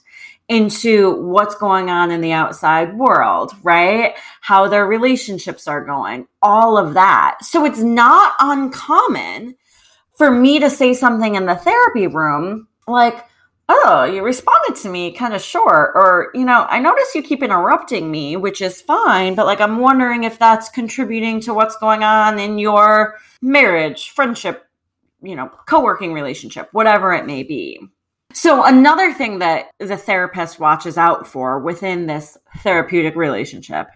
into 0.49 1.23
what's 1.23 1.55
going 1.55 1.89
on 1.89 2.11
in 2.11 2.21
the 2.21 2.33
outside 2.33 2.99
world, 2.99 3.53
right? 3.63 4.15
How 4.41 4.69
their 4.69 4.87
relationships 4.87 5.67
are 5.67 5.85
going, 5.85 6.27
all 6.43 6.77
of 6.77 6.95
that. 6.95 7.39
So 7.43 7.65
it's 7.65 7.81
not 7.81 8.35
uncommon 8.41 9.57
for 10.19 10.31
me 10.31 10.61
to 10.61 10.69
say 10.69 10.93
something 10.93 11.35
in 11.35 11.47
the 11.47 11.57
therapy 11.57 12.07
room 12.07 12.69
like, 12.87 13.25
oh, 13.71 14.05
you 14.05 14.23
responded 14.23 14.77
to 14.83 14.91
me 14.91 15.13
kind 15.13 15.33
of 15.33 15.41
short, 15.41 15.93
or, 15.95 16.31
you 16.35 16.45
know, 16.45 16.67
I 16.69 16.81
notice 16.81 17.15
you 17.15 17.23
keep 17.23 17.43
interrupting 17.43 18.11
me, 18.11 18.37
which 18.37 18.61
is 18.61 18.83
fine, 18.83 19.35
but 19.35 19.47
like 19.47 19.61
I'm 19.63 19.79
wondering 19.79 20.25
if 20.25 20.39
that's 20.39 20.69
contributing 20.69 21.41
to 21.41 21.55
what's 21.55 21.79
going 21.79 22.03
on 22.03 22.39
in 22.39 22.59
your 22.59 23.17
marriage, 23.41 24.11
friendship, 24.11 24.64
you 25.25 25.37
know, 25.37 25.51
co 25.67 25.83
working 25.83 26.13
relationship, 26.13 26.69
whatever 26.73 27.13
it 27.13 27.27
may 27.27 27.43
be. 27.43 27.81
So, 28.33 28.65
another 28.65 29.13
thing 29.13 29.39
that 29.39 29.71
the 29.79 29.97
therapist 29.97 30.59
watches 30.59 30.99
out 30.99 31.27
for 31.27 31.61
within 31.61 32.07
this 32.07 32.37
therapeutic 32.59 33.15
relationship 33.15 33.87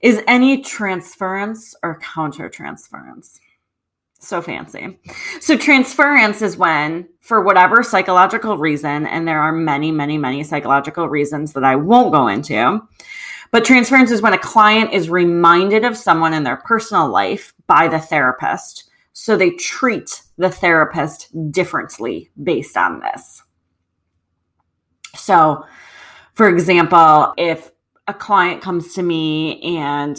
is 0.00 0.22
any 0.26 0.62
transference 0.62 1.74
or 1.82 2.00
countertransference. 2.00 3.38
So 4.18 4.40
fancy. 4.40 4.98
So, 5.40 5.56
transference 5.56 6.42
is 6.42 6.56
when, 6.56 7.08
for 7.20 7.42
whatever 7.42 7.82
psychological 7.82 8.56
reason, 8.56 9.06
and 9.06 9.28
there 9.28 9.40
are 9.40 9.52
many, 9.52 9.92
many, 9.92 10.16
many 10.16 10.42
psychological 10.42 11.08
reasons 11.08 11.52
that 11.52 11.64
I 11.64 11.76
won't 11.76 12.12
go 12.12 12.28
into, 12.28 12.80
but 13.50 13.64
transference 13.64 14.10
is 14.10 14.22
when 14.22 14.32
a 14.32 14.38
client 14.38 14.92
is 14.92 15.10
reminded 15.10 15.84
of 15.84 15.96
someone 15.96 16.34
in 16.34 16.44
their 16.44 16.56
personal 16.56 17.08
life 17.08 17.52
by 17.66 17.88
the 17.88 17.98
therapist. 17.98 18.89
So, 19.12 19.36
they 19.36 19.50
treat 19.50 20.22
the 20.38 20.50
therapist 20.50 21.28
differently 21.52 22.30
based 22.42 22.76
on 22.76 23.00
this. 23.00 23.42
So, 25.16 25.64
for 26.34 26.48
example, 26.48 27.34
if 27.36 27.70
a 28.06 28.14
client 28.14 28.62
comes 28.62 28.94
to 28.94 29.02
me 29.02 29.60
and 29.76 30.16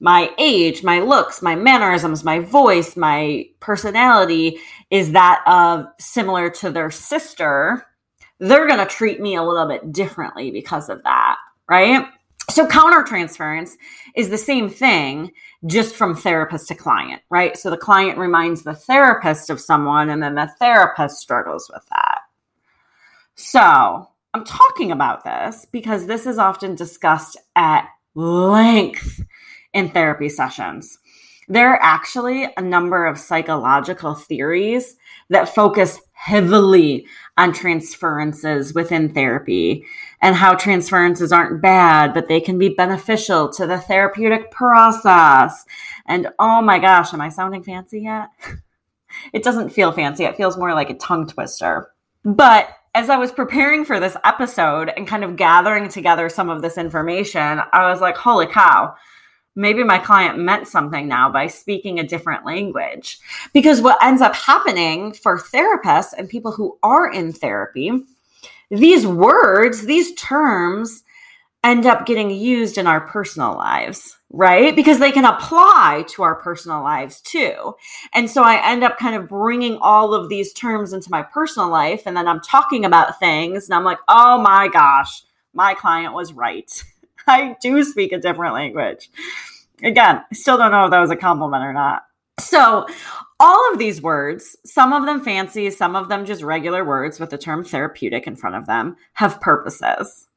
my 0.00 0.30
age, 0.38 0.82
my 0.82 1.00
looks, 1.00 1.42
my 1.42 1.54
mannerisms, 1.54 2.24
my 2.24 2.40
voice, 2.40 2.96
my 2.96 3.46
personality 3.60 4.58
is 4.90 5.12
that 5.12 5.42
of 5.46 5.86
similar 5.98 6.50
to 6.50 6.70
their 6.70 6.90
sister, 6.90 7.86
they're 8.38 8.66
going 8.66 8.80
to 8.80 8.86
treat 8.86 9.20
me 9.20 9.36
a 9.36 9.42
little 9.42 9.66
bit 9.66 9.92
differently 9.92 10.50
because 10.50 10.88
of 10.88 11.02
that, 11.04 11.38
right? 11.68 12.06
So 12.50 12.66
countertransference 12.66 13.72
is 14.14 14.28
the 14.28 14.38
same 14.38 14.68
thing 14.68 15.32
just 15.66 15.94
from 15.94 16.14
therapist 16.14 16.68
to 16.68 16.74
client, 16.74 17.22
right? 17.30 17.56
So 17.56 17.70
the 17.70 17.76
client 17.76 18.18
reminds 18.18 18.62
the 18.62 18.74
therapist 18.74 19.50
of 19.50 19.60
someone 19.60 20.10
and 20.10 20.22
then 20.22 20.34
the 20.34 20.50
therapist 20.58 21.18
struggles 21.18 21.70
with 21.72 21.84
that. 21.90 22.20
So 23.34 24.08
I'm 24.34 24.44
talking 24.44 24.92
about 24.92 25.24
this 25.24 25.66
because 25.72 26.06
this 26.06 26.26
is 26.26 26.38
often 26.38 26.74
discussed 26.74 27.36
at 27.56 27.88
length 28.14 29.22
in 29.72 29.90
therapy 29.90 30.28
sessions. 30.28 30.98
There 31.48 31.70
are 31.70 31.82
actually 31.82 32.48
a 32.56 32.62
number 32.62 33.06
of 33.06 33.18
psychological 33.18 34.14
theories 34.14 34.96
that 35.28 35.54
focus 35.54 36.00
heavily 36.12 37.06
on 37.36 37.52
transferences 37.52 38.72
within 38.72 39.12
therapy 39.12 39.84
and 40.24 40.34
how 40.34 40.54
transferences 40.54 41.32
aren't 41.32 41.60
bad, 41.60 42.14
but 42.14 42.28
they 42.28 42.40
can 42.40 42.56
be 42.56 42.70
beneficial 42.70 43.50
to 43.50 43.66
the 43.66 43.78
therapeutic 43.78 44.50
process. 44.50 45.66
And 46.06 46.28
oh 46.38 46.62
my 46.62 46.78
gosh, 46.78 47.12
am 47.12 47.20
I 47.20 47.28
sounding 47.28 47.62
fancy 47.62 48.00
yet? 48.00 48.30
it 49.34 49.42
doesn't 49.42 49.68
feel 49.68 49.92
fancy, 49.92 50.24
it 50.24 50.38
feels 50.38 50.56
more 50.56 50.72
like 50.72 50.88
a 50.88 50.94
tongue 50.94 51.26
twister. 51.26 51.90
But 52.24 52.70
as 52.94 53.10
I 53.10 53.18
was 53.18 53.32
preparing 53.32 53.84
for 53.84 54.00
this 54.00 54.16
episode 54.24 54.90
and 54.96 55.06
kind 55.06 55.24
of 55.24 55.36
gathering 55.36 55.90
together 55.90 56.30
some 56.30 56.48
of 56.48 56.62
this 56.62 56.78
information, 56.78 57.60
I 57.74 57.90
was 57.90 58.00
like, 58.00 58.16
holy 58.16 58.46
cow, 58.46 58.94
maybe 59.54 59.84
my 59.84 59.98
client 59.98 60.38
meant 60.38 60.68
something 60.68 61.06
now 61.06 61.30
by 61.30 61.48
speaking 61.48 61.98
a 61.98 62.06
different 62.08 62.46
language. 62.46 63.18
Because 63.52 63.82
what 63.82 64.02
ends 64.02 64.22
up 64.22 64.34
happening 64.34 65.12
for 65.12 65.38
therapists 65.38 66.14
and 66.16 66.30
people 66.30 66.52
who 66.52 66.78
are 66.82 67.12
in 67.12 67.34
therapy, 67.34 67.92
these 68.78 69.06
words, 69.06 69.86
these 69.86 70.14
terms, 70.14 71.02
end 71.64 71.86
up 71.86 72.04
getting 72.04 72.30
used 72.30 72.76
in 72.76 72.86
our 72.86 73.00
personal 73.00 73.54
lives, 73.54 74.18
right? 74.30 74.76
Because 74.76 74.98
they 74.98 75.10
can 75.10 75.24
apply 75.24 76.04
to 76.10 76.22
our 76.22 76.34
personal 76.34 76.82
lives 76.82 77.22
too. 77.22 77.74
And 78.12 78.30
so 78.30 78.42
I 78.42 78.70
end 78.70 78.84
up 78.84 78.98
kind 78.98 79.16
of 79.16 79.28
bringing 79.28 79.78
all 79.78 80.12
of 80.12 80.28
these 80.28 80.52
terms 80.52 80.92
into 80.92 81.10
my 81.10 81.22
personal 81.22 81.70
life. 81.70 82.02
And 82.04 82.14
then 82.16 82.28
I'm 82.28 82.40
talking 82.40 82.84
about 82.84 83.18
things 83.18 83.64
and 83.64 83.74
I'm 83.74 83.84
like, 83.84 83.98
oh 84.08 84.38
my 84.42 84.68
gosh, 84.68 85.22
my 85.54 85.72
client 85.72 86.12
was 86.12 86.34
right. 86.34 86.70
I 87.26 87.56
do 87.62 87.82
speak 87.82 88.12
a 88.12 88.18
different 88.18 88.52
language. 88.52 89.08
Again, 89.82 90.22
I 90.30 90.34
still 90.34 90.58
don't 90.58 90.70
know 90.70 90.84
if 90.84 90.90
that 90.90 91.00
was 91.00 91.10
a 91.10 91.16
compliment 91.16 91.64
or 91.64 91.72
not. 91.72 92.04
So, 92.40 92.86
all 93.44 93.70
of 93.70 93.78
these 93.78 94.00
words, 94.00 94.56
some 94.64 94.94
of 94.94 95.04
them 95.04 95.20
fancy, 95.20 95.68
some 95.68 95.94
of 95.94 96.08
them 96.08 96.24
just 96.24 96.42
regular 96.42 96.82
words 96.82 97.20
with 97.20 97.28
the 97.28 97.36
term 97.36 97.62
therapeutic 97.62 98.26
in 98.26 98.36
front 98.36 98.56
of 98.56 98.66
them, 98.66 98.96
have 99.12 99.38
purposes. 99.38 100.28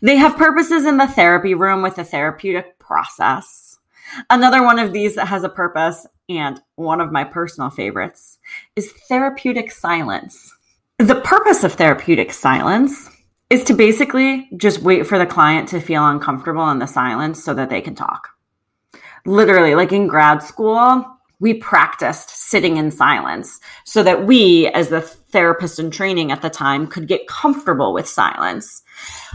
They 0.00 0.14
have 0.14 0.36
purposes 0.36 0.86
in 0.86 0.96
the 0.96 1.08
therapy 1.08 1.54
room 1.54 1.82
with 1.82 1.96
the 1.96 2.04
therapeutic 2.04 2.78
process. 2.78 3.80
Another 4.30 4.62
one 4.62 4.78
of 4.78 4.92
these 4.92 5.16
that 5.16 5.26
has 5.26 5.42
a 5.42 5.48
purpose, 5.48 6.06
and 6.28 6.60
one 6.76 7.00
of 7.00 7.10
my 7.10 7.24
personal 7.24 7.70
favorites, 7.70 8.38
is 8.76 8.92
therapeutic 9.08 9.72
silence. 9.72 10.54
The 10.98 11.20
purpose 11.22 11.64
of 11.64 11.72
therapeutic 11.72 12.32
silence 12.32 13.10
is 13.50 13.64
to 13.64 13.74
basically 13.74 14.48
just 14.56 14.80
wait 14.80 15.08
for 15.08 15.18
the 15.18 15.26
client 15.26 15.68
to 15.70 15.80
feel 15.80 16.06
uncomfortable 16.06 16.70
in 16.70 16.78
the 16.78 16.86
silence 16.86 17.42
so 17.42 17.52
that 17.54 17.68
they 17.68 17.80
can 17.80 17.96
talk. 17.96 18.28
Literally, 19.26 19.74
like 19.74 19.90
in 19.90 20.06
grad 20.06 20.40
school, 20.40 21.13
we 21.44 21.52
practiced 21.52 22.30
sitting 22.30 22.78
in 22.78 22.90
silence 22.90 23.60
so 23.84 24.02
that 24.02 24.24
we, 24.24 24.66
as 24.68 24.88
the 24.88 25.02
therapist 25.02 25.78
in 25.78 25.90
training 25.90 26.32
at 26.32 26.40
the 26.40 26.48
time, 26.48 26.86
could 26.86 27.06
get 27.06 27.28
comfortable 27.28 27.92
with 27.92 28.08
silence 28.08 28.82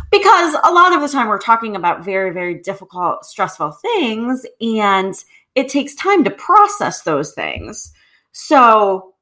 because 0.09 0.55
a 0.63 0.71
lot 0.71 0.91
of 0.91 1.01
the 1.01 1.07
time 1.07 1.27
we're 1.27 1.37
talking 1.37 1.75
about 1.75 2.03
very, 2.03 2.31
very 2.31 2.55
difficult, 2.55 3.25
stressful 3.25 3.73
things, 3.73 4.43
and 4.59 5.13
it 5.53 5.69
takes 5.69 5.93
time 5.93 6.23
to 6.23 6.31
process 6.31 7.03
those 7.03 7.31
things. 7.33 7.93
So 8.31 9.13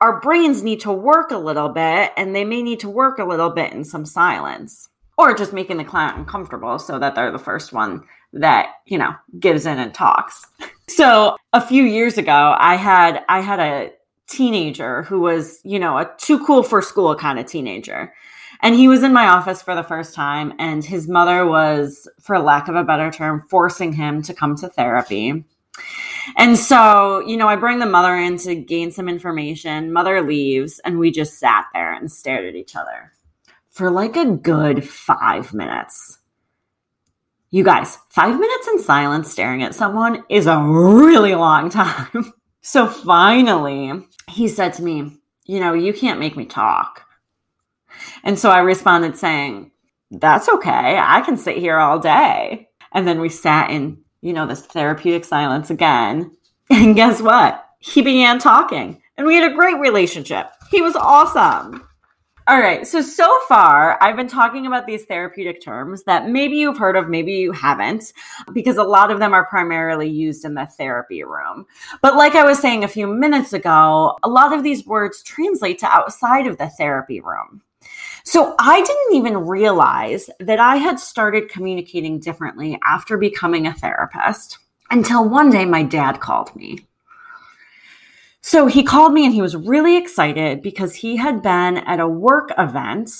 our 0.00 0.18
brains 0.18 0.62
need 0.62 0.80
to 0.80 0.92
work 0.92 1.32
a 1.32 1.36
little 1.36 1.68
bit, 1.68 2.12
and 2.16 2.34
they 2.34 2.46
may 2.46 2.62
need 2.62 2.80
to 2.80 2.88
work 2.88 3.18
a 3.18 3.26
little 3.26 3.50
bit 3.50 3.74
in 3.74 3.84
some 3.84 4.06
silence 4.06 4.88
or 5.18 5.34
just 5.34 5.52
making 5.52 5.76
the 5.76 5.84
client 5.84 6.16
uncomfortable 6.16 6.78
so 6.78 6.98
that 6.98 7.14
they're 7.14 7.30
the 7.30 7.38
first 7.38 7.74
one 7.74 8.04
that 8.32 8.76
you 8.86 8.96
know 8.96 9.14
gives 9.38 9.66
in 9.66 9.78
and 9.78 9.92
talks 9.92 10.46
so 10.94 11.36
a 11.52 11.60
few 11.60 11.84
years 11.84 12.18
ago 12.18 12.54
i 12.58 12.76
had 12.76 13.24
i 13.28 13.40
had 13.40 13.60
a 13.60 13.90
teenager 14.28 15.02
who 15.04 15.20
was 15.20 15.60
you 15.64 15.78
know 15.78 15.98
a 15.98 16.10
too 16.18 16.44
cool 16.44 16.62
for 16.62 16.80
school 16.80 17.14
kind 17.14 17.38
of 17.38 17.46
teenager 17.46 18.12
and 18.62 18.76
he 18.76 18.86
was 18.86 19.02
in 19.02 19.12
my 19.12 19.26
office 19.26 19.60
for 19.60 19.74
the 19.74 19.82
first 19.82 20.14
time, 20.14 20.54
and 20.60 20.84
his 20.84 21.08
mother 21.08 21.44
was, 21.44 22.08
for 22.20 22.38
lack 22.38 22.68
of 22.68 22.76
a 22.76 22.84
better 22.84 23.10
term, 23.10 23.44
forcing 23.50 23.92
him 23.92 24.22
to 24.22 24.32
come 24.32 24.56
to 24.56 24.68
therapy. 24.68 25.44
And 26.36 26.56
so, 26.56 27.20
you 27.26 27.36
know, 27.36 27.48
I 27.48 27.56
bring 27.56 27.80
the 27.80 27.86
mother 27.86 28.14
in 28.14 28.36
to 28.38 28.54
gain 28.54 28.92
some 28.92 29.08
information. 29.08 29.92
Mother 29.92 30.22
leaves, 30.22 30.80
and 30.84 31.00
we 31.00 31.10
just 31.10 31.40
sat 31.40 31.66
there 31.74 31.92
and 31.92 32.10
stared 32.10 32.44
at 32.44 32.54
each 32.54 32.76
other 32.76 33.12
for 33.70 33.90
like 33.90 34.16
a 34.16 34.26
good 34.26 34.88
five 34.88 35.52
minutes. 35.52 36.18
You 37.54 37.64
guys, 37.64 37.98
five 38.08 38.40
minutes 38.40 38.68
in 38.68 38.78
silence 38.78 39.30
staring 39.30 39.62
at 39.62 39.74
someone 39.74 40.24
is 40.30 40.46
a 40.46 40.58
really 40.58 41.34
long 41.34 41.68
time. 41.68 42.32
so 42.62 42.86
finally, 42.86 43.92
he 44.30 44.48
said 44.48 44.72
to 44.74 44.82
me, 44.82 45.18
You 45.44 45.60
know, 45.60 45.74
you 45.74 45.92
can't 45.92 46.18
make 46.18 46.34
me 46.34 46.46
talk. 46.46 47.04
And 48.24 48.38
so 48.38 48.48
I 48.48 48.60
responded 48.60 49.18
saying, 49.18 49.70
That's 50.10 50.48
okay. 50.48 50.98
I 50.98 51.20
can 51.20 51.36
sit 51.36 51.58
here 51.58 51.76
all 51.76 51.98
day. 51.98 52.70
And 52.90 53.06
then 53.06 53.20
we 53.20 53.28
sat 53.28 53.70
in, 53.70 53.98
you 54.22 54.32
know, 54.32 54.46
this 54.46 54.64
therapeutic 54.64 55.24
silence 55.26 55.70
again. 55.70 56.34
And 56.70 56.96
guess 56.96 57.20
what? 57.20 57.66
He 57.80 58.00
began 58.00 58.38
talking 58.38 59.02
and 59.18 59.26
we 59.26 59.34
had 59.34 59.52
a 59.52 59.54
great 59.54 59.78
relationship. 59.78 60.46
He 60.70 60.80
was 60.80 60.96
awesome. 60.96 61.86
All 62.48 62.58
right. 62.58 62.84
So, 62.84 63.00
so 63.00 63.38
far, 63.46 64.02
I've 64.02 64.16
been 64.16 64.26
talking 64.26 64.66
about 64.66 64.84
these 64.84 65.04
therapeutic 65.04 65.62
terms 65.62 66.02
that 66.04 66.28
maybe 66.28 66.56
you've 66.56 66.76
heard 66.76 66.96
of, 66.96 67.08
maybe 67.08 67.34
you 67.34 67.52
haven't, 67.52 68.12
because 68.52 68.78
a 68.78 68.82
lot 68.82 69.12
of 69.12 69.20
them 69.20 69.32
are 69.32 69.46
primarily 69.46 70.08
used 70.08 70.44
in 70.44 70.54
the 70.54 70.66
therapy 70.66 71.22
room. 71.22 71.66
But, 72.00 72.16
like 72.16 72.34
I 72.34 72.44
was 72.44 72.58
saying 72.58 72.82
a 72.82 72.88
few 72.88 73.06
minutes 73.06 73.52
ago, 73.52 74.18
a 74.24 74.28
lot 74.28 74.52
of 74.52 74.64
these 74.64 74.84
words 74.84 75.22
translate 75.22 75.78
to 75.80 75.86
outside 75.86 76.48
of 76.48 76.58
the 76.58 76.68
therapy 76.68 77.20
room. 77.20 77.62
So 78.24 78.56
I 78.58 78.80
didn't 78.80 79.14
even 79.14 79.46
realize 79.46 80.28
that 80.40 80.58
I 80.58 80.76
had 80.76 80.98
started 80.98 81.48
communicating 81.48 82.18
differently 82.18 82.78
after 82.84 83.18
becoming 83.18 83.66
a 83.68 83.74
therapist 83.74 84.58
until 84.90 85.28
one 85.28 85.50
day 85.50 85.64
my 85.64 85.84
dad 85.84 86.20
called 86.20 86.54
me. 86.56 86.86
So 88.42 88.66
he 88.66 88.82
called 88.82 89.12
me 89.12 89.24
and 89.24 89.32
he 89.32 89.40
was 89.40 89.56
really 89.56 89.96
excited 89.96 90.62
because 90.62 90.94
he 90.94 91.16
had 91.16 91.42
been 91.42 91.78
at 91.78 92.00
a 92.00 92.08
work 92.08 92.50
event 92.58 93.10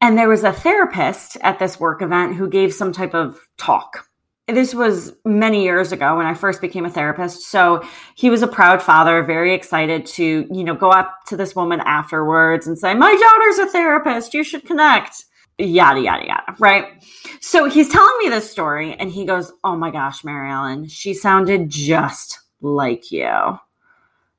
and 0.00 0.16
there 0.16 0.28
was 0.28 0.42
a 0.42 0.52
therapist 0.52 1.36
at 1.42 1.58
this 1.58 1.78
work 1.78 2.00
event 2.00 2.34
who 2.34 2.48
gave 2.48 2.72
some 2.72 2.90
type 2.90 3.14
of 3.14 3.38
talk. 3.58 4.08
this 4.48 4.74
was 4.74 5.12
many 5.24 5.62
years 5.62 5.92
ago 5.92 6.16
when 6.16 6.26
I 6.26 6.34
first 6.34 6.60
became 6.60 6.86
a 6.86 6.90
therapist. 6.90 7.42
So 7.42 7.86
he 8.16 8.30
was 8.30 8.42
a 8.42 8.48
proud 8.48 8.82
father, 8.82 9.22
very 9.22 9.54
excited 9.54 10.06
to, 10.06 10.48
you 10.50 10.64
know, 10.64 10.74
go 10.74 10.90
up 10.90 11.20
to 11.26 11.36
this 11.36 11.54
woman 11.54 11.80
afterwards 11.80 12.66
and 12.66 12.76
say, 12.78 12.94
My 12.94 13.14
daughter's 13.14 13.68
a 13.68 13.70
therapist. 13.70 14.34
You 14.34 14.42
should 14.42 14.64
connect. 14.64 15.24
Yada, 15.58 16.00
yada, 16.00 16.26
yada. 16.26 16.56
Right. 16.58 17.04
So 17.40 17.68
he's 17.68 17.90
telling 17.90 18.18
me 18.18 18.30
this 18.30 18.50
story 18.50 18.94
and 18.94 19.10
he 19.12 19.26
goes, 19.26 19.52
Oh 19.62 19.76
my 19.76 19.90
gosh, 19.90 20.24
Mary 20.24 20.50
Ellen, 20.50 20.88
she 20.88 21.12
sounded 21.12 21.68
just 21.68 22.40
like 22.62 23.12
you. 23.12 23.58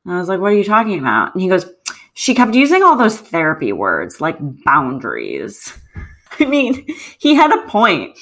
And 0.06 0.14
I 0.14 0.18
was 0.18 0.28
like, 0.28 0.40
What 0.40 0.52
are 0.52 0.56
you 0.56 0.64
talking 0.64 1.00
about? 1.00 1.34
And 1.34 1.42
he 1.42 1.50
goes, 1.50 1.66
She 2.14 2.34
kept 2.34 2.56
using 2.56 2.84
all 2.84 2.98
those 2.98 3.18
therapy 3.18 3.72
words 3.72 4.22
like 4.22 4.38
boundaries. 4.64 5.78
I 6.40 6.46
mean, 6.46 6.86
he 7.20 7.36
had 7.36 7.54
a 7.54 7.68
point. 7.68 8.18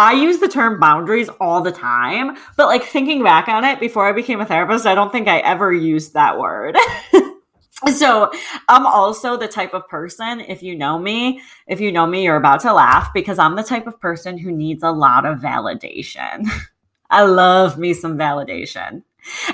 I 0.00 0.12
use 0.12 0.38
the 0.38 0.48
term 0.48 0.78
boundaries 0.78 1.28
all 1.40 1.60
the 1.60 1.72
time, 1.72 2.36
but 2.56 2.66
like 2.66 2.84
thinking 2.84 3.22
back 3.24 3.48
on 3.48 3.64
it 3.64 3.80
before 3.80 4.08
I 4.08 4.12
became 4.12 4.40
a 4.40 4.46
therapist, 4.46 4.86
I 4.86 4.94
don't 4.94 5.10
think 5.10 5.26
I 5.26 5.38
ever 5.38 5.72
used 5.72 6.14
that 6.14 6.38
word. 6.38 6.76
so 7.96 8.30
I'm 8.68 8.86
also 8.86 9.36
the 9.36 9.48
type 9.48 9.74
of 9.74 9.88
person, 9.88 10.40
if 10.40 10.62
you 10.62 10.76
know 10.76 11.00
me, 11.00 11.40
if 11.66 11.80
you 11.80 11.90
know 11.90 12.06
me, 12.06 12.22
you're 12.22 12.36
about 12.36 12.60
to 12.60 12.72
laugh 12.72 13.12
because 13.12 13.40
I'm 13.40 13.56
the 13.56 13.64
type 13.64 13.88
of 13.88 14.00
person 14.00 14.38
who 14.38 14.52
needs 14.52 14.84
a 14.84 14.92
lot 14.92 15.26
of 15.26 15.40
validation. 15.40 16.48
I 17.10 17.22
love 17.22 17.76
me 17.76 17.92
some 17.92 18.16
validation. 18.16 19.02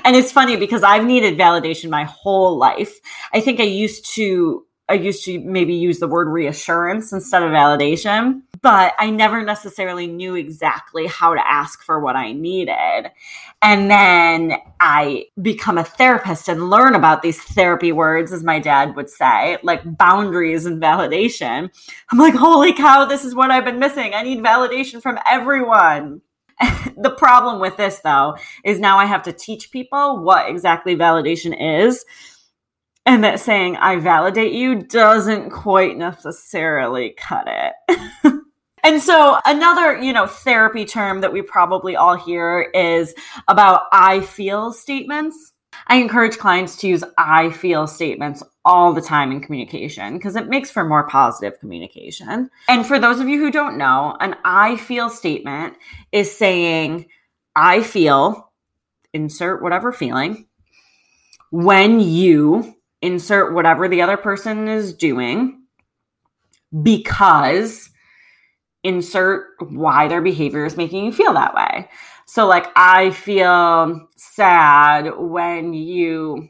And 0.03 0.15
it's 0.15 0.31
funny 0.31 0.55
because 0.57 0.83
I've 0.83 1.05
needed 1.05 1.37
validation 1.37 1.89
my 1.89 2.03
whole 2.05 2.57
life. 2.57 2.99
I 3.33 3.41
think 3.41 3.59
I 3.59 3.63
used 3.63 4.13
to 4.15 4.65
I 4.87 4.93
used 4.93 5.25
to 5.25 5.39
maybe 5.39 5.73
use 5.73 5.97
the 5.97 6.07
word 6.07 6.27
reassurance 6.27 7.11
instead 7.11 7.41
of 7.41 7.49
validation, 7.49 8.43
but 8.61 8.93
I 8.99 9.09
never 9.09 9.43
necessarily 9.43 10.05
knew 10.05 10.35
exactly 10.35 11.07
how 11.07 11.33
to 11.33 11.47
ask 11.47 11.81
for 11.81 11.99
what 11.99 12.15
I 12.15 12.33
needed. 12.33 13.09
And 13.63 13.89
then 13.89 14.53
I 14.79 15.25
become 15.41 15.79
a 15.79 15.83
therapist 15.83 16.49
and 16.49 16.69
learn 16.69 16.93
about 16.93 17.23
these 17.23 17.41
therapy 17.41 17.91
words, 17.91 18.31
as 18.31 18.43
my 18.43 18.59
dad 18.59 18.95
would 18.95 19.09
say, 19.09 19.57
like 19.63 19.97
boundaries 19.97 20.67
and 20.67 20.79
validation. 20.79 21.71
I'm 22.11 22.19
like, 22.19 22.35
holy 22.35 22.73
cow, 22.73 23.05
this 23.05 23.25
is 23.25 23.33
what 23.33 23.49
I've 23.49 23.65
been 23.65 23.79
missing. 23.79 24.13
I 24.13 24.21
need 24.21 24.43
validation 24.43 25.01
from 25.01 25.17
everyone. 25.27 26.21
the 26.97 27.15
problem 27.17 27.59
with 27.59 27.77
this, 27.77 27.99
though, 27.99 28.37
is 28.63 28.79
now 28.79 28.97
I 28.97 29.05
have 29.05 29.23
to 29.23 29.33
teach 29.33 29.71
people 29.71 30.19
what 30.19 30.49
exactly 30.49 30.95
validation 30.95 31.85
is 31.85 32.05
and 33.05 33.23
that 33.23 33.39
saying 33.39 33.77
I 33.77 33.97
validate 33.97 34.53
you 34.53 34.81
doesn't 34.81 35.51
quite 35.51 35.97
necessarily 35.97 37.11
cut 37.17 37.47
it. 37.47 38.41
and 38.83 39.01
so 39.01 39.39
another, 39.45 40.01
you 40.01 40.11
know, 40.11 40.25
therapy 40.25 40.85
term 40.85 41.21
that 41.21 41.31
we 41.31 41.41
probably 41.41 41.95
all 41.95 42.15
hear 42.15 42.61
is 42.73 43.13
about 43.47 43.83
I 43.91 44.21
feel 44.21 44.73
statements. 44.73 45.53
I 45.87 45.97
encourage 45.97 46.37
clients 46.37 46.75
to 46.77 46.87
use 46.87 47.03
I 47.17 47.51
feel 47.51 47.87
statements 47.87 48.43
all 48.63 48.93
the 48.93 49.01
time 49.01 49.31
in 49.31 49.41
communication 49.41 50.17
because 50.17 50.35
it 50.35 50.47
makes 50.47 50.71
for 50.71 50.83
more 50.83 51.07
positive 51.07 51.59
communication. 51.59 52.49
And 52.67 52.85
for 52.85 52.99
those 52.99 53.19
of 53.19 53.27
you 53.27 53.39
who 53.39 53.51
don't 53.51 53.77
know, 53.77 54.17
an 54.19 54.35
I 54.43 54.77
feel 54.77 55.09
statement 55.09 55.75
is 56.11 56.35
saying 56.35 57.05
I 57.55 57.83
feel 57.83 58.51
insert 59.13 59.61
whatever 59.61 59.91
feeling 59.91 60.47
when 61.51 61.99
you 61.99 62.75
insert 63.01 63.53
whatever 63.53 63.87
the 63.87 64.01
other 64.01 64.17
person 64.17 64.67
is 64.67 64.93
doing 64.93 65.61
because 66.81 67.89
insert 68.83 69.47
why 69.59 70.07
their 70.07 70.21
behavior 70.21 70.65
is 70.65 70.77
making 70.77 71.05
you 71.05 71.11
feel 71.11 71.33
that 71.33 71.55
way. 71.55 71.89
So, 72.25 72.47
like, 72.47 72.67
I 72.75 73.11
feel 73.11 74.07
sad 74.15 75.11
when 75.17 75.73
you 75.73 76.49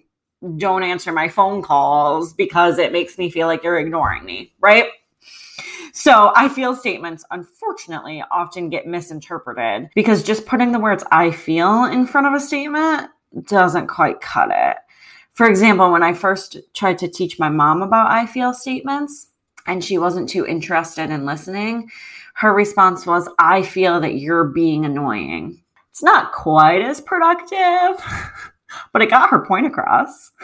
don't 0.58 0.84
answer 0.84 1.12
my 1.12 1.28
phone 1.28 1.62
calls 1.62 2.34
because 2.34 2.80
it 2.80 2.92
makes 2.92 3.18
me 3.18 3.30
feel 3.30 3.48
like 3.48 3.64
you're 3.64 3.80
ignoring 3.80 4.24
me, 4.24 4.54
right? 4.60 4.88
So, 5.94 6.32
I 6.36 6.50
feel 6.50 6.76
statements, 6.76 7.26
unfortunately, 7.32 8.24
often 8.32 8.70
get 8.70 8.88
misinterpreted 8.88 9.90
because 9.96 10.24
just 10.24 10.46
putting 10.46 10.72
the 10.72 10.80
words 10.80 11.04
I 11.12 11.32
feel 11.32 11.86
in 11.86 12.08
front 12.08 12.28
of 12.28 12.34
a 12.34 12.40
statement 12.40 13.10
doesn't 13.44 13.88
quite 13.88 14.22
cut 14.22 14.50
it. 14.52 14.78
For 15.34 15.48
example, 15.48 15.92
when 15.92 16.04
I 16.04 16.14
first 16.14 16.58
tried 16.74 16.98
to 17.00 17.10
teach 17.10 17.38
my 17.38 17.50
mom 17.50 17.82
about 17.82 18.10
I 18.10 18.26
feel 18.26 18.54
statements 18.54 19.28
and 19.68 19.84
she 19.84 19.98
wasn't 19.98 20.30
too 20.30 20.46
interested 20.46 21.10
in 21.10 21.26
listening, 21.26 21.92
her 22.36 22.54
response 22.54 23.06
was, 23.06 23.28
I 23.40 23.62
feel 23.62 24.00
that 24.00 24.16
you're 24.16 24.46
being 24.46 24.86
annoying. 24.86 25.62
It's 25.96 26.04
not 26.04 26.34
quite 26.34 26.82
as 26.82 27.00
productive, 27.00 28.06
but 28.92 29.02
it 29.02 29.10
got 29.10 29.30
her 29.30 29.46
point 29.46 29.66
across. 29.66 30.32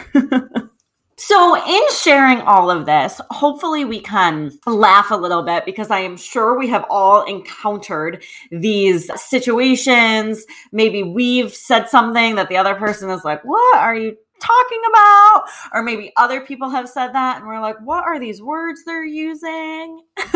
So, 1.23 1.55
in 1.55 1.81
sharing 1.91 2.39
all 2.41 2.71
of 2.71 2.87
this, 2.87 3.21
hopefully 3.29 3.85
we 3.85 3.99
can 3.99 4.51
laugh 4.65 5.11
a 5.11 5.15
little 5.15 5.43
bit 5.43 5.65
because 5.65 5.91
I 5.91 5.99
am 5.99 6.17
sure 6.17 6.57
we 6.57 6.67
have 6.69 6.83
all 6.89 7.21
encountered 7.25 8.23
these 8.49 9.07
situations. 9.21 10.43
Maybe 10.71 11.03
we've 11.03 11.53
said 11.53 11.89
something 11.89 12.33
that 12.37 12.49
the 12.49 12.57
other 12.57 12.73
person 12.73 13.11
is 13.11 13.23
like, 13.23 13.45
What 13.45 13.77
are 13.77 13.95
you 13.95 14.17
talking 14.41 14.81
about? 14.89 15.43
Or 15.73 15.83
maybe 15.83 16.11
other 16.17 16.41
people 16.41 16.69
have 16.69 16.89
said 16.89 17.13
that 17.13 17.37
and 17.37 17.47
we're 17.47 17.61
like, 17.61 17.77
what 17.81 18.03
are 18.03 18.19
these 18.19 18.41
words 18.41 18.83
they're 18.83 19.05
using? 19.05 20.01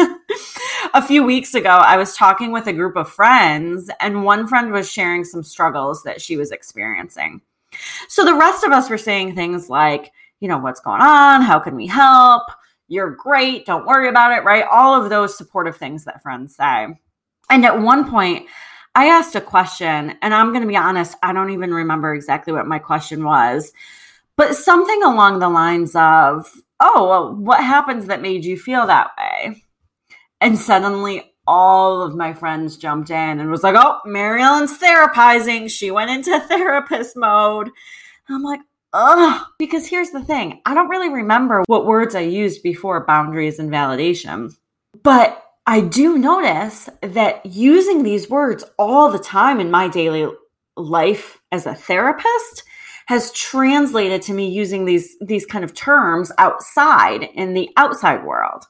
a 0.94 1.02
few 1.02 1.24
weeks 1.24 1.56
ago, 1.56 1.70
I 1.70 1.98
was 1.98 2.16
talking 2.16 2.52
with 2.52 2.68
a 2.68 2.74
group 2.74 2.96
of 2.96 3.10
friends, 3.10 3.90
and 4.00 4.24
one 4.24 4.48
friend 4.48 4.72
was 4.72 4.92
sharing 4.92 5.24
some 5.24 5.44
struggles 5.44 6.04
that 6.04 6.22
she 6.22 6.38
was 6.38 6.52
experiencing. 6.52 7.42
So 8.08 8.24
the 8.24 8.36
rest 8.36 8.64
of 8.64 8.72
us 8.72 8.90
were 8.90 8.98
saying 8.98 9.36
things 9.36 9.70
like, 9.70 10.12
you 10.40 10.48
know, 10.48 10.58
what's 10.58 10.80
going 10.80 11.02
on? 11.02 11.42
How 11.42 11.60
can 11.60 11.76
we 11.76 11.88
help? 11.88 12.44
You're 12.88 13.12
great. 13.12 13.66
Don't 13.66 13.86
worry 13.86 14.08
about 14.08 14.32
it, 14.32 14.44
right? 14.44 14.66
All 14.72 15.02
of 15.02 15.10
those 15.10 15.38
supportive 15.38 15.76
things 15.76 16.06
that 16.06 16.22
friends 16.22 16.56
say. 16.56 16.88
And 17.50 17.66
at 17.66 17.82
one 17.82 18.10
point, 18.10 18.48
I 18.96 19.08
asked 19.08 19.36
a 19.36 19.42
question, 19.42 20.18
and 20.22 20.34
I'm 20.34 20.50
going 20.50 20.62
to 20.62 20.68
be 20.68 20.78
honest, 20.78 21.18
I 21.22 21.34
don't 21.34 21.52
even 21.52 21.74
remember 21.74 22.16
exactly 22.16 22.54
what 22.54 22.66
my 22.66 22.80
question 22.80 23.26
was, 23.26 23.74
but 24.38 24.56
something 24.56 25.04
along 25.04 25.40
the 25.40 25.50
lines 25.50 25.96
of, 25.96 26.52
Oh, 26.80 27.08
well, 27.08 27.36
what 27.36 27.64
happens 27.64 28.08
that 28.08 28.22
made 28.22 28.44
you 28.44 28.58
feel 28.58 28.88
that 28.88 29.12
way? 29.18 29.64
And 30.42 30.58
suddenly 30.58 31.34
all 31.48 32.02
of 32.02 32.16
my 32.16 32.34
friends 32.34 32.76
jumped 32.78 33.10
in 33.10 33.40
and 33.40 33.52
was 33.52 33.64
like, 33.64 33.76
Oh, 33.78 34.00
Mary 34.06 34.42
Ellen's 34.42 34.78
therapizing. 34.78 35.70
She 35.70 35.92
went 35.92 36.12
into 36.12 36.40
therapist 36.48 37.16
mode. 37.16 37.70
I'm 38.30 38.44
like, 38.44 38.62
Oh, 38.94 39.46
because 39.60 39.88
here's 39.88 40.12
the 40.12 40.24
thing 40.24 40.62
I 40.66 40.74
don't 40.74 40.90
really 40.90 41.10
remember 41.10 41.64
what 41.68 41.86
words 41.86 42.16
I 42.16 42.22
used 42.22 42.64
before 42.64 43.06
boundaries 43.06 43.60
and 43.60 43.72
validation. 43.72 44.56
But 45.04 45.45
I 45.68 45.82
do 45.82 46.18
notice 46.18 46.90
that 47.02 47.44
using 47.44 48.04
these 48.04 48.30
words 48.30 48.64
all 48.78 49.12
the 49.12 49.18
time 49.18 49.60
in 49.60 49.72
my 49.72 49.88
daily 49.88 50.32
life 50.78 51.42
as 51.52 51.66
a 51.66 51.74
therapist 51.74 52.64
has 53.08 53.32
translated 53.32 54.22
to 54.24 54.34
me 54.34 54.48
using 54.48 54.86
these 54.86 55.18
these 55.22 55.46
kind 55.46 55.64
of 55.64 55.74
terms 55.74 56.32
outside 56.38 57.24
in 57.34 57.56
the 57.56 57.70
outside 57.78 58.24
world. 58.24 58.66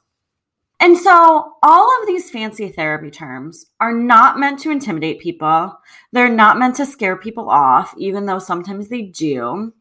And 0.79 0.97
so 0.97 1.53
all 1.63 2.01
of 2.01 2.07
these 2.07 2.29
fancy 2.29 2.69
therapy 2.69 3.11
terms 3.11 3.65
are 3.79 3.93
not 3.93 4.39
meant 4.39 4.59
to 4.59 4.71
intimidate 4.71 5.19
people. 5.19 5.77
They're 6.13 6.29
not 6.29 6.59
meant 6.59 6.75
to 6.75 6.85
scare 6.85 7.17
people 7.17 7.49
off, 7.49 7.93
even 7.97 8.25
though 8.25 8.39
sometimes 8.39 8.87
they 8.87 9.03
do. 9.03 9.73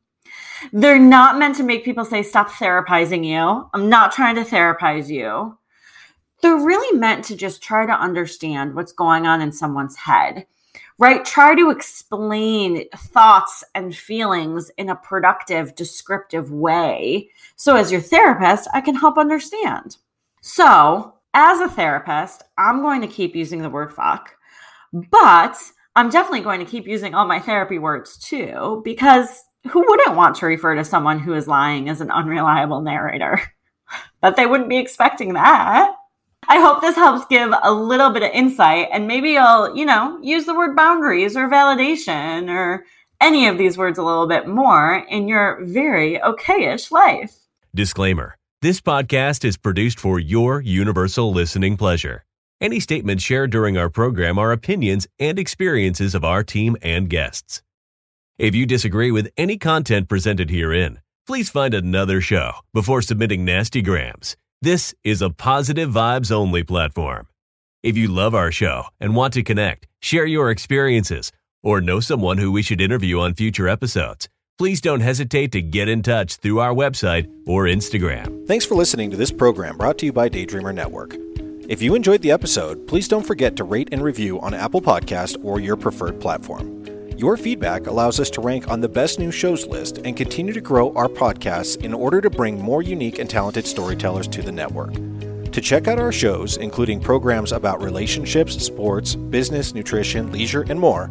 They're 0.73 0.99
not 0.99 1.39
meant 1.39 1.57
to 1.57 1.63
make 1.63 1.85
people 1.85 2.05
say, 2.05 2.23
stop 2.23 2.49
therapizing 2.49 3.25
you. 3.27 3.69
I'm 3.75 3.89
not 3.89 4.13
trying 4.13 4.37
to 4.37 4.43
therapize 4.43 5.09
you 5.09 5.59
they're 6.45 6.57
really 6.57 6.99
meant 6.99 7.25
to 7.25 7.35
just 7.35 7.63
try 7.63 7.87
to 7.87 7.93
understand 7.93 8.75
what's 8.75 8.93
going 8.93 9.27
on 9.27 9.41
in 9.41 9.51
someone's 9.51 9.97
head, 9.97 10.45
right? 10.99 11.25
Try 11.25 11.55
to 11.55 11.71
explain 11.71 12.87
thoughts 12.91 13.65
and 13.75 13.97
feelings 13.97 14.71
in 14.77 14.91
a 14.91 14.95
productive, 14.95 15.75
descriptive 15.75 16.53
way. 16.53 17.31
So, 17.57 17.77
as 17.77 17.91
your 17.91 18.03
therapist, 18.03 18.69
I 18.75 18.83
can 18.83 18.95
help 18.95 19.17
understand. 19.17 19.97
So, 20.43 21.15
as 21.33 21.61
a 21.61 21.69
therapist, 21.69 22.43
I'm 22.59 22.83
going 22.83 23.01
to 23.01 23.07
keep 23.07 23.35
using 23.35 23.63
the 23.63 23.71
word 23.71 23.91
fuck, 23.91 24.37
but 24.93 25.57
I'm 25.97 26.11
definitely 26.11 26.43
going 26.43 26.61
to 26.61 26.71
keep 26.71 26.87
using 26.87 27.15
all 27.15 27.27
my 27.27 27.41
therapy 27.41 27.79
words 27.79 28.19
too, 28.19 28.83
because 28.85 29.45
who 29.71 29.83
wouldn't 29.89 30.15
want 30.15 30.37
to 30.37 30.47
refer 30.47 30.75
to 30.75 30.85
someone 30.85 31.21
who 31.21 31.33
is 31.33 31.49
lying 31.49 31.89
as 31.89 32.03
an 32.03 32.11
unreliable 32.11 32.83
narrator? 32.83 33.41
but 34.21 34.37
they 34.37 34.45
wouldn't 34.45 34.69
be 34.69 34.77
expecting 34.77 35.33
that. 35.33 35.95
I 36.49 36.61
hope 36.61 36.81
this 36.81 36.97
helps 36.97 37.27
give 37.27 37.53
a 37.63 37.73
little 37.73 38.11
bit 38.11 38.23
of 38.23 38.31
insight 38.33 38.89
and 38.93 39.07
maybe 39.07 39.31
you'll, 39.31 39.77
you 39.77 39.85
know, 39.85 40.19
use 40.23 40.45
the 40.45 40.55
word 40.55 40.77
boundaries 40.77 41.37
or 41.37 41.49
validation 41.49 42.49
or 42.49 42.85
any 43.21 43.47
of 43.47 43.59
these 43.59 43.79
words 43.79 43.99
a 43.99 44.03
little 44.03 44.27
bit 44.27 44.47
more 44.47 45.05
in 45.09 45.29
your 45.29 45.59
very 45.65 46.19
okayish 46.19 46.91
life. 46.91 47.35
Disclaimer 47.75 48.37
This 48.63 48.81
podcast 48.81 49.45
is 49.45 49.57
produced 49.57 49.99
for 49.99 50.19
your 50.19 50.61
universal 50.61 51.33
listening 51.33 51.77
pleasure. 51.77 52.25
Any 52.61 52.81
statements 52.81 53.25
shared 53.25 53.51
during 53.51 53.77
our 53.77 53.91
program 53.91 54.39
are 54.39 54.53
opinions 54.53 55.07
and 55.19 55.39
experiences 55.39 56.15
of 56.15 56.25
our 56.25 56.43
team 56.45 56.77
and 56.83 57.11
guests. 57.11 57.63
If 58.39 58.55
you 58.55 58.67
disagree 58.67 59.11
with 59.11 59.31
any 59.37 59.59
content 59.59 60.09
presented 60.09 60.51
herein, 60.51 61.01
please 61.27 61.49
find 61.49 61.75
another 61.75 62.21
show 62.21 62.53
before 62.73 63.03
submitting 63.03 63.45
nasty 63.45 63.81
grams. 63.81 64.37
This 64.65 64.95
is 65.05 65.21
a 65.21 65.29
positive 65.29 65.91
vibes 65.91 66.33
only 66.33 66.63
platform. 66.63 67.29
If 67.83 67.99
you 67.99 68.09
love 68.09 68.35
our 68.35 68.51
show 68.51 68.85
and 68.99 69.15
want 69.15 69.35
to 69.35 69.43
connect, 69.43 69.87
share 70.01 70.25
your 70.25 70.51
experiences, 70.51 71.33
or 71.63 71.83
know 71.83 72.01
someone 72.01 72.39
who 72.39 72.51
we 72.51 72.63
should 72.63 72.81
interview 72.81 73.21
on 73.21 73.35
future 73.35 73.69
episodes, 73.69 74.27
please 74.57 74.81
don't 74.81 75.01
hesitate 75.01 75.53
to 75.53 75.61
get 75.61 75.91
in 75.91 76.01
touch 76.01 76.37
through 76.37 76.61
our 76.61 76.73
website 76.73 77.31
or 77.47 77.65
Instagram. 77.65 78.47
Thanks 78.47 78.65
for 78.65 78.75
listening 78.75 79.11
to 79.11 79.19
this 79.19 79.31
program 79.31 79.77
brought 79.77 79.99
to 79.99 80.07
you 80.07 80.15
by 80.15 80.31
Daydreamer 80.31 80.75
Network. 80.75 81.15
If 81.69 81.83
you 81.83 81.95
enjoyed 81.95 82.23
the 82.23 82.31
episode, 82.31 82.89
please 82.89 83.07
don't 83.07 83.27
forget 83.27 83.57
to 83.57 83.65
rate 83.65 83.91
and 83.93 84.03
review 84.03 84.41
on 84.41 84.55
Apple 84.55 84.81
Podcast 84.81 85.45
or 85.45 85.61
your 85.61 85.77
preferred 85.77 86.23
platform. 86.23 86.74
Your 87.25 87.37
feedback 87.39 87.87
allows 87.87 88.21
us 88.21 88.29
to 88.33 88.43
rank 88.43 88.69
on 88.69 88.83
the 88.83 88.89
best 88.89 89.19
new 89.19 89.33
shows 89.33 89.67
list 89.67 89.97
and 90.05 90.15
continue 90.15 90.53
to 90.53 90.61
grow 90.61 90.93
our 90.93 91.09
podcasts 91.09 91.83
in 91.83 91.95
order 91.95 92.21
to 92.21 92.29
bring 92.29 92.61
more 92.61 92.83
unique 92.83 93.19
and 93.19 93.31
talented 93.31 93.67
storytellers 93.67 94.29
to 94.29 94.43
the 94.43 94.53
network. 94.53 94.93
To 95.51 95.61
check 95.63 95.89
out 95.89 95.99
our 95.99 96.13
shows, 96.13 96.59
including 96.59 97.01
programs 97.01 97.53
about 97.53 97.83
relationships, 97.83 98.63
sports, 98.63 99.15
business, 99.15 99.75
nutrition, 99.75 100.33
leisure, 100.33 100.67
and 100.69 100.79
more, 100.79 101.07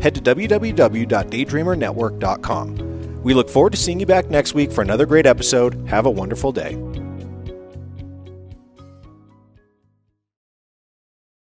head 0.00 0.14
to 0.14 0.22
www.daydreamernetwork.com. 0.22 3.22
We 3.22 3.34
look 3.34 3.50
forward 3.50 3.72
to 3.72 3.78
seeing 3.78 4.00
you 4.00 4.06
back 4.06 4.30
next 4.30 4.54
week 4.54 4.72
for 4.72 4.80
another 4.80 5.04
great 5.04 5.26
episode. 5.26 5.86
Have 5.86 6.06
a 6.06 6.10
wonderful 6.10 6.50
day. 6.50 6.76